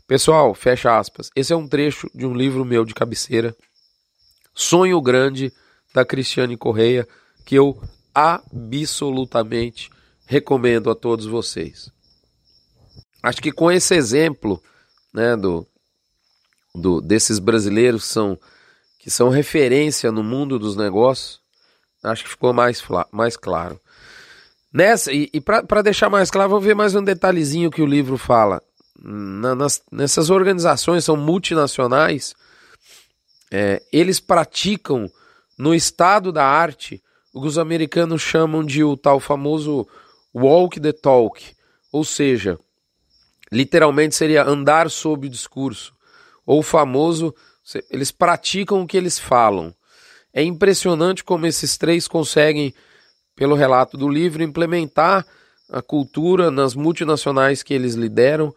Pessoal, 0.07 0.53
fecha 0.53 0.97
aspas. 0.97 1.29
Esse 1.35 1.51
é 1.51 1.55
um 1.55 1.67
trecho 1.67 2.09
de 2.15 2.25
um 2.25 2.33
livro 2.33 2.63
meu 2.63 2.85
de 2.85 2.93
cabeceira, 2.93 3.55
Sonho 4.59 4.99
Grande, 4.99 5.53
da 5.93 6.03
Cristiane 6.03 6.57
Correia, 6.57 7.07
que 7.45 7.53
eu 7.53 7.79
absolutamente 8.13 9.91
recomendo 10.25 10.89
a 10.89 10.95
todos 10.95 11.27
vocês. 11.27 11.91
Acho 13.21 13.39
que 13.39 13.51
com 13.51 13.71
esse 13.71 13.93
exemplo, 13.93 14.61
né, 15.13 15.37
do 15.37 15.65
do, 16.73 16.99
desses 16.99 17.37
brasileiros 17.37 18.03
que 18.03 18.13
são, 18.13 18.39
que 18.99 19.11
são 19.11 19.29
referência 19.29 20.11
no 20.11 20.23
mundo 20.23 20.57
dos 20.57 20.75
negócios, 20.75 21.39
acho 22.03 22.23
que 22.23 22.29
ficou 22.29 22.51
mais, 22.51 22.83
mais 23.11 23.37
claro. 23.37 23.79
Nessa, 24.73 25.11
e, 25.11 25.29
e 25.31 25.39
para 25.39 25.81
deixar 25.83 26.09
mais 26.09 26.31
claro, 26.31 26.49
vamos 26.49 26.65
ver 26.65 26.75
mais 26.75 26.95
um 26.95 27.03
detalhezinho 27.03 27.71
que 27.71 27.81
o 27.81 27.85
livro 27.85 28.17
fala. 28.17 28.61
Na, 28.99 29.53
nas, 29.53 29.81
nessas 29.91 30.31
organizações 30.31 31.05
são 31.05 31.15
multinacionais, 31.15 32.35
é, 33.51 33.81
eles 33.91 34.19
praticam 34.19 35.09
no 35.57 35.73
estado 35.73 36.31
da 36.31 36.45
arte 36.45 37.01
o 37.33 37.41
que 37.41 37.47
os 37.47 37.57
americanos 37.57 38.21
chamam 38.21 38.63
de 38.63 38.83
o 38.83 38.97
tal 38.97 39.19
famoso 39.19 39.87
walk 40.33 40.79
the 40.79 40.91
talk, 40.91 41.43
ou 41.91 42.03
seja, 42.03 42.59
literalmente 43.51 44.15
seria 44.15 44.43
andar 44.43 44.89
sob 44.89 45.27
o 45.27 45.29
discurso. 45.29 45.95
Ou 46.45 46.59
o 46.59 46.63
famoso, 46.63 47.33
eles 47.89 48.11
praticam 48.11 48.81
o 48.81 48.87
que 48.87 48.97
eles 48.97 49.19
falam. 49.19 49.73
É 50.33 50.43
impressionante 50.43 51.23
como 51.23 51.45
esses 51.45 51.77
três 51.77 52.07
conseguem, 52.07 52.73
pelo 53.35 53.55
relato 53.55 53.97
do 53.97 54.07
livro, 54.07 54.43
implementar 54.43 55.25
a 55.69 55.81
cultura 55.81 56.49
nas 56.49 56.73
multinacionais 56.73 57.61
que 57.61 57.73
eles 57.73 57.95
lideram, 57.95 58.53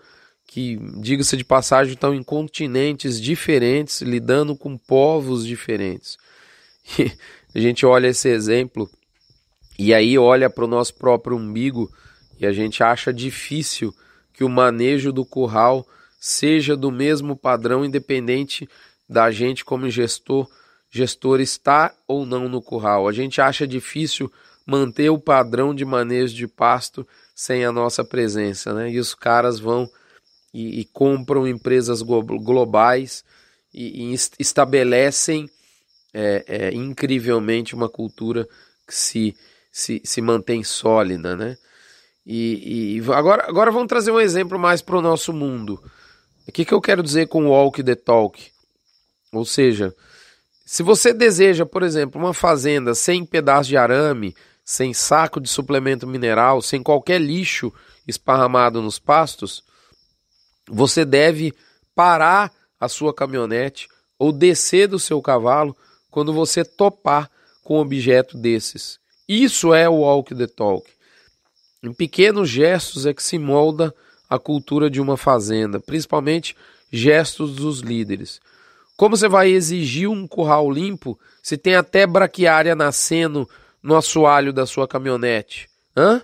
que, 0.51 0.81
diga-se 0.97 1.37
de 1.37 1.45
passagem, 1.45 1.95
estão 1.95 2.13
em 2.13 2.25
continentes 2.25 3.21
diferentes, 3.21 4.03
lidando 4.03 4.57
com 4.57 4.77
povos 4.77 5.47
diferentes. 5.47 6.19
E 7.55 7.59
a 7.59 7.61
gente 7.61 7.87
olha 7.87 8.09
esse 8.09 8.29
exemplo 8.29 8.91
e 9.79 9.95
aí 9.95 10.19
olha 10.19 10.51
para 10.51 10.65
o 10.65 10.69
nosso 10.69 10.95
próprio 10.95 11.37
umbigo 11.37 11.89
e 12.39 12.47
a 12.47 12.53
gente 12.53 12.83
acha 12.83 13.13
difícil 13.13 13.95
que 14.33 14.43
o 14.43 14.49
manejo 14.49 15.13
do 15.13 15.25
curral 15.25 15.87
seja 16.19 16.77
do 16.77 16.91
mesmo 16.91 17.37
padrão, 17.37 17.85
independente 17.85 18.69
da 19.09 19.31
gente 19.31 19.65
como 19.65 19.89
gestor, 19.89 20.49
gestor 20.91 21.41
está 21.41 21.95
ou 22.09 22.27
não 22.27 22.49
no 22.49 22.61
curral. 22.61 23.07
A 23.07 23.13
gente 23.13 23.41
acha 23.41 23.69
difícil 23.69 24.31
manter 24.67 25.11
o 25.11 25.19
padrão 25.19 25.73
de 25.73 25.85
manejo 25.85 26.35
de 26.35 26.49
pasto 26.49 27.07
sem 27.35 27.65
a 27.65 27.71
nossa 27.71 28.05
presença, 28.05 28.75
né? 28.75 28.91
E 28.91 28.99
os 28.99 29.15
caras 29.15 29.61
vão 29.61 29.89
e, 30.53 30.81
e 30.81 30.85
compram 30.85 31.47
empresas 31.47 32.03
globais 32.03 33.25
e, 33.73 34.13
e 34.13 34.15
estabelecem 34.39 35.49
é, 36.13 36.45
é, 36.47 36.75
incrivelmente 36.75 37.75
uma 37.75 37.89
cultura 37.89 38.49
que 38.87 38.95
se, 38.95 39.37
se, 39.71 40.01
se 40.05 40.21
mantém 40.21 40.65
sólida, 40.65 41.37
né? 41.37 41.57
E, 42.27 42.99
e 42.99 43.13
agora, 43.13 43.49
agora 43.49 43.71
vamos 43.71 43.89
trazer 43.89 44.11
um 44.11 44.21
exemplo 44.21 44.59
mais 44.59 44.83
para 44.83 44.99
o 44.99 45.03
nosso 45.03 45.33
mundo. 45.33 45.83
O 46.47 46.53
que, 46.53 46.65
que 46.65 46.75
eu 46.75 46.81
quero 46.81 47.03
dizer 47.03 47.29
com 47.29 47.49
walk 47.49 47.83
the 47.83 47.95
talk? 47.95 48.51
Ou 49.33 49.45
seja, 49.45 49.95
se 50.67 50.83
você 50.83 51.13
deseja, 51.13 51.65
por 51.65 51.83
exemplo, 51.83 52.21
uma 52.21 52.35
fazenda 52.35 52.95
sem 52.95 53.25
pedaço 53.25 53.69
de 53.69 53.77
arame, 53.77 54.35
sem 54.65 54.93
saco 54.93 55.41
de 55.41 55.49
suplemento 55.49 56.07
mineral, 56.07 56.61
sem 56.61 56.83
qualquer 56.83 57.21
lixo 57.21 57.73
esparramado 58.07 58.83
nos 58.83 58.99
pastos, 58.99 59.65
você 60.71 61.05
deve 61.05 61.53
parar 61.95 62.53
a 62.79 62.89
sua 62.89 63.13
caminhonete 63.13 63.89
ou 64.19 64.33
descer 64.33 64.89
do 64.89 64.99
seu 64.99 65.21
cavalo 65.21 65.77
quando 66.11 66.33
você 66.33 66.65
topar 66.65 67.31
com 67.63 67.79
objeto 67.79 68.39
desses. 68.39 68.99
Isso 69.29 69.75
é 69.75 69.89
o 69.89 70.01
walk 70.01 70.35
the 70.35 70.47
talk. 70.47 70.89
Em 71.83 71.93
pequenos 71.93 72.49
gestos 72.49 73.07
é 73.07 73.15
que 73.15 73.23
se 73.23 73.39
molda 73.39 73.95
a 74.29 74.39
cultura 74.39 74.91
de 74.91 75.01
uma 75.01 75.17
fazenda, 75.17 75.81
principalmente 75.81 76.57
gestos 76.93 77.57
dos 77.57 77.81
líderes. 77.81 78.41
Como 78.97 79.17
você 79.17 79.29
vai 79.29 79.51
exigir 79.51 80.09
um 80.09 80.27
curral 80.27 80.71
limpo 80.71 81.19
se 81.43 81.57
tem 81.57 81.75
até 81.75 82.07
braquiária 82.07 82.75
nascendo 82.75 83.49
no 83.83 83.97
assoalho 83.97 84.53
da 84.53 84.67
sua 84.67 84.87
caminhonete? 84.87 85.69
Hã? 85.97 86.23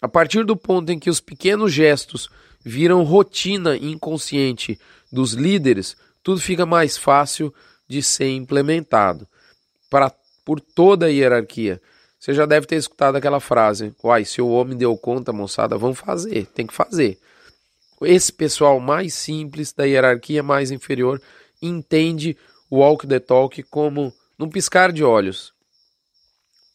A 0.00 0.08
partir 0.08 0.44
do 0.44 0.56
ponto 0.56 0.92
em 0.92 0.98
que 0.98 1.10
os 1.10 1.18
pequenos 1.18 1.72
gestos 1.72 2.28
viram 2.68 3.02
rotina 3.02 3.76
inconsciente 3.78 4.78
dos 5.10 5.32
líderes, 5.32 5.96
tudo 6.22 6.38
fica 6.38 6.66
mais 6.66 6.98
fácil 6.98 7.52
de 7.88 8.02
ser 8.02 8.28
implementado 8.28 9.26
para 9.90 10.12
por 10.44 10.60
toda 10.60 11.06
a 11.06 11.08
hierarquia. 11.08 11.80
Você 12.18 12.34
já 12.34 12.44
deve 12.44 12.66
ter 12.66 12.76
escutado 12.76 13.16
aquela 13.16 13.40
frase: 13.40 13.94
Uai, 14.04 14.24
se 14.26 14.42
o 14.42 14.48
homem 14.48 14.76
deu 14.76 14.96
conta, 14.98 15.32
moçada, 15.32 15.78
vamos 15.78 15.98
fazer, 15.98 16.46
tem 16.48 16.66
que 16.66 16.74
fazer. 16.74 17.18
Esse 18.02 18.30
pessoal 18.30 18.78
mais 18.78 19.14
simples, 19.14 19.72
da 19.72 19.84
hierarquia 19.84 20.42
mais 20.42 20.70
inferior, 20.70 21.20
entende 21.62 22.36
o 22.70 22.80
walk 22.80 23.06
the 23.06 23.18
talk 23.18 23.62
como 23.64 24.12
num 24.38 24.48
piscar 24.48 24.92
de 24.92 25.02
olhos. 25.02 25.54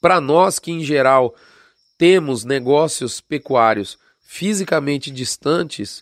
Para 0.02 0.20
nós 0.20 0.58
que, 0.58 0.72
em 0.72 0.84
geral, 0.84 1.36
temos 1.98 2.44
negócios 2.44 3.22
pecuários 3.22 3.98
fisicamente 4.24 5.12
distantes, 5.12 6.02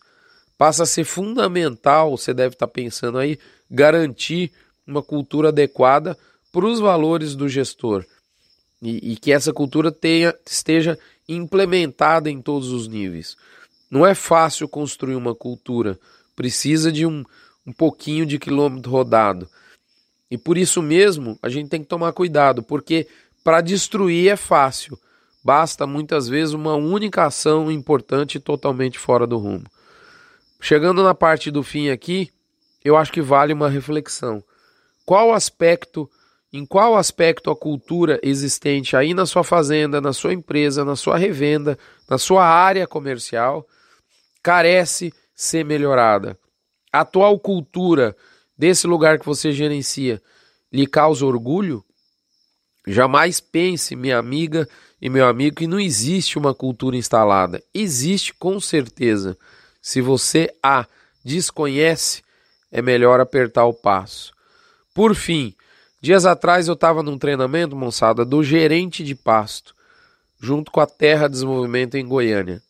passa 0.57 0.83
a 0.83 0.85
ser 0.85 1.03
fundamental, 1.03 2.15
você 2.15 2.33
deve 2.33 2.55
estar 2.55 2.67
pensando 2.67 3.17
aí, 3.17 3.37
garantir 3.69 4.51
uma 4.85 5.01
cultura 5.01 5.49
adequada 5.49 6.17
para 6.51 6.65
os 6.65 6.79
valores 6.79 7.35
do 7.35 7.49
gestor 7.49 8.05
e, 8.81 9.13
e 9.13 9.15
que 9.15 9.31
essa 9.31 9.53
cultura 9.53 9.91
tenha, 9.91 10.33
esteja 10.45 10.97
implementada 11.27 12.29
em 12.29 12.41
todos 12.41 12.69
os 12.69 12.87
níveis. 12.87 13.37
Não 13.89 14.05
é 14.05 14.15
fácil 14.15 14.67
construir 14.67 15.15
uma 15.15 15.35
cultura, 15.35 15.99
precisa 16.35 16.91
de 16.91 17.05
um, 17.05 17.23
um 17.65 17.71
pouquinho 17.71 18.25
de 18.25 18.39
quilômetro 18.39 18.91
rodado. 18.91 19.49
E 20.29 20.37
por 20.37 20.57
isso 20.57 20.81
mesmo 20.81 21.37
a 21.41 21.49
gente 21.49 21.69
tem 21.69 21.81
que 21.81 21.87
tomar 21.87 22.13
cuidado, 22.13 22.63
porque 22.63 23.07
para 23.43 23.61
destruir 23.61 24.29
é 24.29 24.35
fácil, 24.35 24.97
basta 25.43 25.87
muitas 25.87 26.27
vezes 26.27 26.53
uma 26.53 26.75
única 26.75 27.25
ação 27.25 27.71
importante 27.71 28.39
totalmente 28.39 28.99
fora 28.99 29.25
do 29.25 29.37
rumo. 29.37 29.65
Chegando 30.59 31.03
na 31.03 31.15
parte 31.15 31.49
do 31.49 31.63
fim 31.63 31.89
aqui, 31.89 32.31
eu 32.83 32.95
acho 32.95 33.11
que 33.11 33.21
vale 33.21 33.53
uma 33.53 33.69
reflexão. 33.69 34.43
Qual 35.05 35.33
aspecto, 35.33 36.09
em 36.53 36.65
qual 36.65 36.95
aspecto 36.95 37.49
a 37.49 37.55
cultura 37.55 38.19
existente 38.21 38.95
aí 38.95 39.13
na 39.13 39.25
sua 39.25 39.43
fazenda, 39.43 39.99
na 39.99 40.13
sua 40.13 40.33
empresa, 40.33 40.85
na 40.85 40.95
sua 40.95 41.17
revenda, 41.17 41.77
na 42.07 42.17
sua 42.17 42.45
área 42.45 42.85
comercial, 42.85 43.67
carece 44.43 45.11
ser 45.33 45.65
melhorada? 45.65 46.37
A 46.93 47.01
atual 47.01 47.39
cultura 47.39 48.15
desse 48.55 48.85
lugar 48.85 49.17
que 49.17 49.25
você 49.25 49.51
gerencia 49.51 50.21
lhe 50.71 50.85
causa 50.85 51.25
orgulho? 51.25 51.83
Jamais 52.85 53.39
pense, 53.39 53.95
minha 53.95 54.17
amiga 54.17 54.67
e 55.01 55.09
meu 55.09 55.27
amigo, 55.27 55.55
que 55.55 55.65
não 55.65 55.79
existe 55.79 56.37
uma 56.37 56.53
cultura 56.53 56.95
instalada. 56.95 57.63
Existe 57.73 58.33
com 58.35 58.59
certeza. 58.59 59.35
Se 59.81 59.99
você 59.99 60.53
a 60.61 60.85
desconhece, 61.25 62.21
é 62.71 62.81
melhor 62.81 63.19
apertar 63.19 63.65
o 63.65 63.73
passo. 63.73 64.31
Por 64.93 65.15
fim, 65.15 65.55
dias 65.99 66.25
atrás 66.25 66.67
eu 66.67 66.75
estava 66.75 67.01
num 67.01 67.17
treinamento, 67.17 67.75
moçada, 67.75 68.23
do 68.23 68.43
gerente 68.43 69.03
de 69.03 69.15
pasto, 69.15 69.75
junto 70.39 70.71
com 70.71 70.79
a 70.79 70.85
Terra 70.85 71.27
Desenvolvimento 71.27 71.95
em 71.95 72.07
Goiânia. 72.07 72.61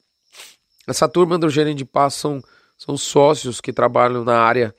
Essa 0.87 1.09
turma 1.09 1.37
do 1.37 1.49
gerente 1.49 1.79
de 1.79 1.85
pasto 1.85 2.19
são, 2.19 2.43
são 2.77 2.97
sócios 2.97 3.59
que 3.59 3.73
trabalham 3.73 4.23
na 4.23 4.39
área, 4.39 4.73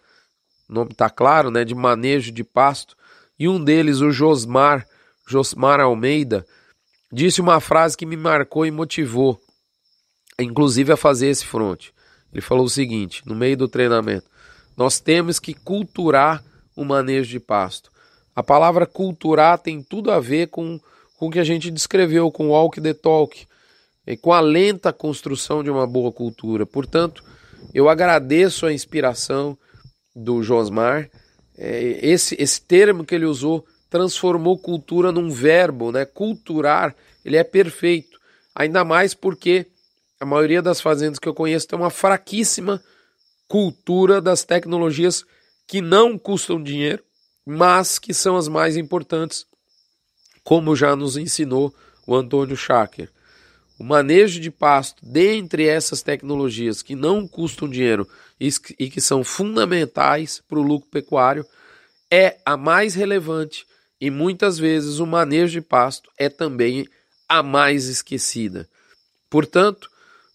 o 0.69 0.73
nome 0.73 0.93
está 0.93 1.11
claro, 1.11 1.51
né, 1.51 1.65
de 1.65 1.75
manejo 1.75 2.33
de 2.33 2.43
pasto, 2.43 2.97
e 3.39 3.49
um 3.49 3.63
deles, 3.63 4.01
o 4.01 4.11
Josmar, 4.11 4.87
Josmar 5.27 5.81
Almeida, 5.81 6.47
disse 7.13 7.41
uma 7.41 7.61
frase 7.61 7.97
que 7.97 8.07
me 8.07 8.17
marcou 8.17 8.65
e 8.65 8.71
motivou, 8.71 9.39
inclusive 10.41 10.93
a 10.93 10.97
fazer 10.97 11.29
esse 11.29 11.45
fronte. 11.45 11.93
Ele 12.33 12.41
falou 12.41 12.65
o 12.65 12.71
seguinte, 12.71 13.23
no 13.27 13.35
meio 13.35 13.57
do 13.57 13.69
treinamento: 13.69 14.27
nós 14.77 14.99
temos 14.99 15.39
que 15.39 15.53
culturar 15.53 16.43
o 16.75 16.85
manejo 16.85 17.29
de 17.29 17.39
pasto. 17.39 17.93
A 18.35 18.43
palavra 18.43 18.87
culturar 18.87 19.59
tem 19.59 19.83
tudo 19.83 20.11
a 20.11 20.19
ver 20.19 20.49
com, 20.49 20.81
com 21.19 21.27
o 21.27 21.31
que 21.31 21.39
a 21.39 21.45
gente 21.45 21.71
descreveu, 21.71 22.31
com 22.31 22.49
walk 22.49 22.81
the 22.81 22.95
talk, 22.95 23.47
e 24.07 24.17
com 24.17 24.33
a 24.33 24.41
lenta 24.41 24.93
construção 24.93 25.63
de 25.63 25.71
uma 25.71 25.87
boa 25.87 26.11
cultura. 26.11 26.65
Portanto, 26.65 27.23
eu 27.75 27.91
agradeço 27.91 28.65
a 28.65 28.73
inspiração 28.73 29.57
do 30.17 30.43
Josmar. 30.43 31.11
É, 31.57 31.99
esse, 32.03 32.35
esse 32.41 32.63
termo 32.63 33.05
que 33.05 33.15
ele 33.15 33.27
usou 33.27 33.65
transformou 33.93 34.59
cultura 34.59 35.13
num 35.13 35.31
verbo, 35.31 35.93
né? 35.93 36.07
Culturar, 36.07 36.97
ele 37.23 37.37
é 37.37 37.45
perfeito. 37.45 38.19
Ainda 38.55 38.83
mais 38.87 39.13
porque 39.13 39.67
a 40.19 40.25
maioria 40.25 40.63
das 40.63 40.81
fazendas 40.81 41.19
que 41.19 41.29
eu 41.29 41.35
conheço 41.35 41.69
tem 41.69 41.79
uma 41.79 41.91
fraquíssima 41.91 42.83
cultura 43.47 44.19
das 44.19 44.45
tecnologias 44.45 45.27
que 45.67 45.83
não 45.83 46.17
custam 46.17 46.63
dinheiro, 46.63 47.05
mas 47.45 47.99
que 47.99 48.15
são 48.15 48.35
as 48.35 48.49
mais 48.49 48.79
importantes, 48.79 49.45
como 50.43 50.75
já 50.75 50.97
nos 50.97 51.19
ensinou 51.19 51.75
o 52.07 52.17
Antônio 52.17 52.57
Schacker. 52.57 53.11
O 53.79 53.85
manejo 53.85 54.41
de 54.41 54.51
pasto, 54.51 55.05
dentre 55.05 55.67
essas 55.67 56.01
tecnologias 56.01 56.81
que 56.81 56.95
não 56.95 57.29
custam 57.29 57.69
dinheiro 57.69 58.09
e 58.41 58.89
que 58.89 59.03
são 59.03 59.23
fundamentais 59.23 60.43
para 60.49 60.59
o 60.59 60.63
lucro 60.63 60.89
pecuário, 60.89 61.45
é 62.11 62.39
a 62.47 62.57
mais 62.57 62.95
relevante 62.95 63.67
e 64.03 64.11
muitas 64.11 64.59
vezes 64.59 64.99
o 64.99 65.07
manejo 65.07 65.53
de 65.53 65.61
pasto 65.61 66.11
é 66.19 66.29
também 66.29 66.89
a 67.29 67.41
mais 67.41 67.87
esquecida. 67.87 68.69
Portanto, 69.31 69.89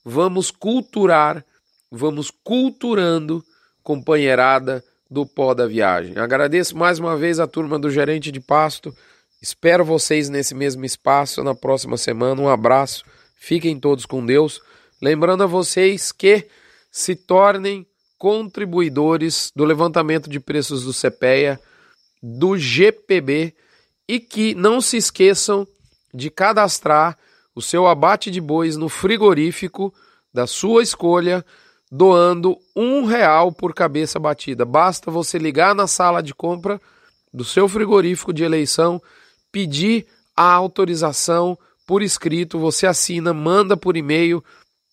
vamos 0.06 0.50
culturar, 0.50 1.44
vamos 1.92 2.32
culturando 2.32 3.44
companheirada 3.84 4.82
do 5.12 5.26
pó 5.26 5.54
da 5.54 5.68
viagem. 5.68 6.18
Agradeço 6.18 6.78
mais 6.78 6.98
uma 6.98 7.18
vez 7.18 7.42
a 7.42 7.46
turma 7.46 7.78
do 7.78 7.92
gerente 7.92 8.32
de 8.32 8.40
pasto. 8.40 8.96
Espero 9.42 9.84
vocês 9.84 10.30
nesse 10.30 10.56
mesmo 10.56 10.86
espaço 10.86 11.44
na 11.44 11.54
próxima 11.54 11.98
semana. 11.98 12.42
Um 12.42 12.48
abraço. 12.48 13.04
Fiquem 13.36 13.78
todos 13.78 14.06
com 14.06 14.26
Deus. 14.26 14.62
Lembrando 15.02 15.44
a 15.44 15.46
vocês 15.46 16.14
que 16.14 16.48
se 16.90 17.18
tornem 17.18 17.86
contribuidores 18.18 19.52
do 19.54 19.66
levantamento 19.66 20.30
de 20.30 20.40
preços 20.40 20.86
do 20.86 20.94
CPEA, 20.94 21.60
do 22.22 22.58
GPB 22.58 23.54
e 24.08 24.20
que 24.20 24.56
não 24.56 24.80
se 24.82 24.98
esqueçam 24.98 25.68
de 26.14 26.30
cadastrar 26.30 27.18
o 27.54 27.62
seu 27.62 27.88
abate 27.88 28.32
de 28.32 28.40
bois 28.40 28.78
no 28.78 28.88
frigorífico 28.88 29.94
da 30.34 30.46
sua 30.46 30.84
escolha, 30.84 31.44
doando 31.92 32.58
um 32.76 33.06
real 33.06 33.52
por 33.52 33.74
cabeça 33.74 34.20
batida. 34.20 34.66
Basta 34.66 35.10
você 35.10 35.38
ligar 35.38 35.74
na 35.74 35.88
sala 35.88 36.22
de 36.22 36.34
compra 36.34 36.80
do 37.34 37.44
seu 37.44 37.68
frigorífico 37.68 38.34
de 38.34 38.44
eleição, 38.44 39.02
pedir 39.52 40.06
a 40.36 40.52
autorização 40.54 41.58
por 41.86 42.02
escrito, 42.02 42.60
você 42.60 42.86
assina, 42.86 43.34
manda 43.34 43.78
por 43.78 43.96
e-mail, 43.96 44.44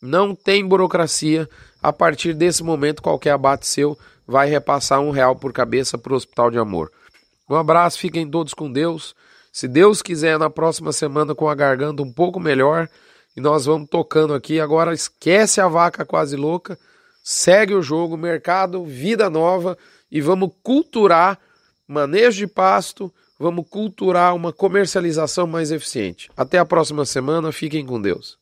não 0.01 0.35
tem 0.35 0.65
burocracia. 0.65 1.49
A 1.83 1.93
partir 1.93 2.33
desse 2.33 2.63
momento, 2.63 3.03
qualquer 3.03 3.33
abate 3.33 3.67
seu 3.67 3.99
vai 4.27 4.49
repassar 4.49 5.01
um 5.01 5.11
real 5.11 5.37
por 5.37 5.53
cabeça 5.53 5.99
para 5.99 6.13
o 6.13 6.17
Hospital 6.17 6.51
de 6.51 6.59
Amor. 6.59 6.91
Um 7.49 7.57
abraço, 7.57 7.99
fiquem 7.99 8.29
todos 8.29 8.55
com 8.55 8.71
Deus. 8.71 9.15
Se 9.53 9.69
Deus 9.69 10.03
quiser, 10.03 10.39
na 10.39 10.51
próxima 10.51 10.93
semana 10.93 11.35
com 11.35 11.49
a 11.49 11.55
garganta 11.55 12.03
um 12.03 12.13
pouco 12.13 12.41
melhor, 12.41 12.89
e 13.37 13.41
nós 13.41 13.67
vamos 13.67 13.89
tocando 13.89 14.35
aqui. 14.35 14.61
Agora 14.61 14.95
esquece 14.95 15.61
a 15.61 15.69
vaca 15.69 16.05
quase 16.05 16.37
louca, 16.37 16.79
segue 17.23 17.75
o 17.75 17.83
jogo, 17.83 18.17
mercado, 18.17 18.85
vida 18.85 19.29
nova 19.31 19.77
e 20.11 20.21
vamos 20.21 20.51
culturar 20.63 21.39
manejo 21.87 22.39
de 22.39 22.47
pasto, 22.47 23.13
vamos 23.39 23.67
culturar 23.69 24.35
uma 24.35 24.53
comercialização 24.53 25.47
mais 25.47 25.71
eficiente. 25.71 26.31
Até 26.37 26.59
a 26.59 26.65
próxima 26.65 27.05
semana, 27.05 27.53
fiquem 27.53 27.85
com 27.85 28.01
Deus. 28.01 28.39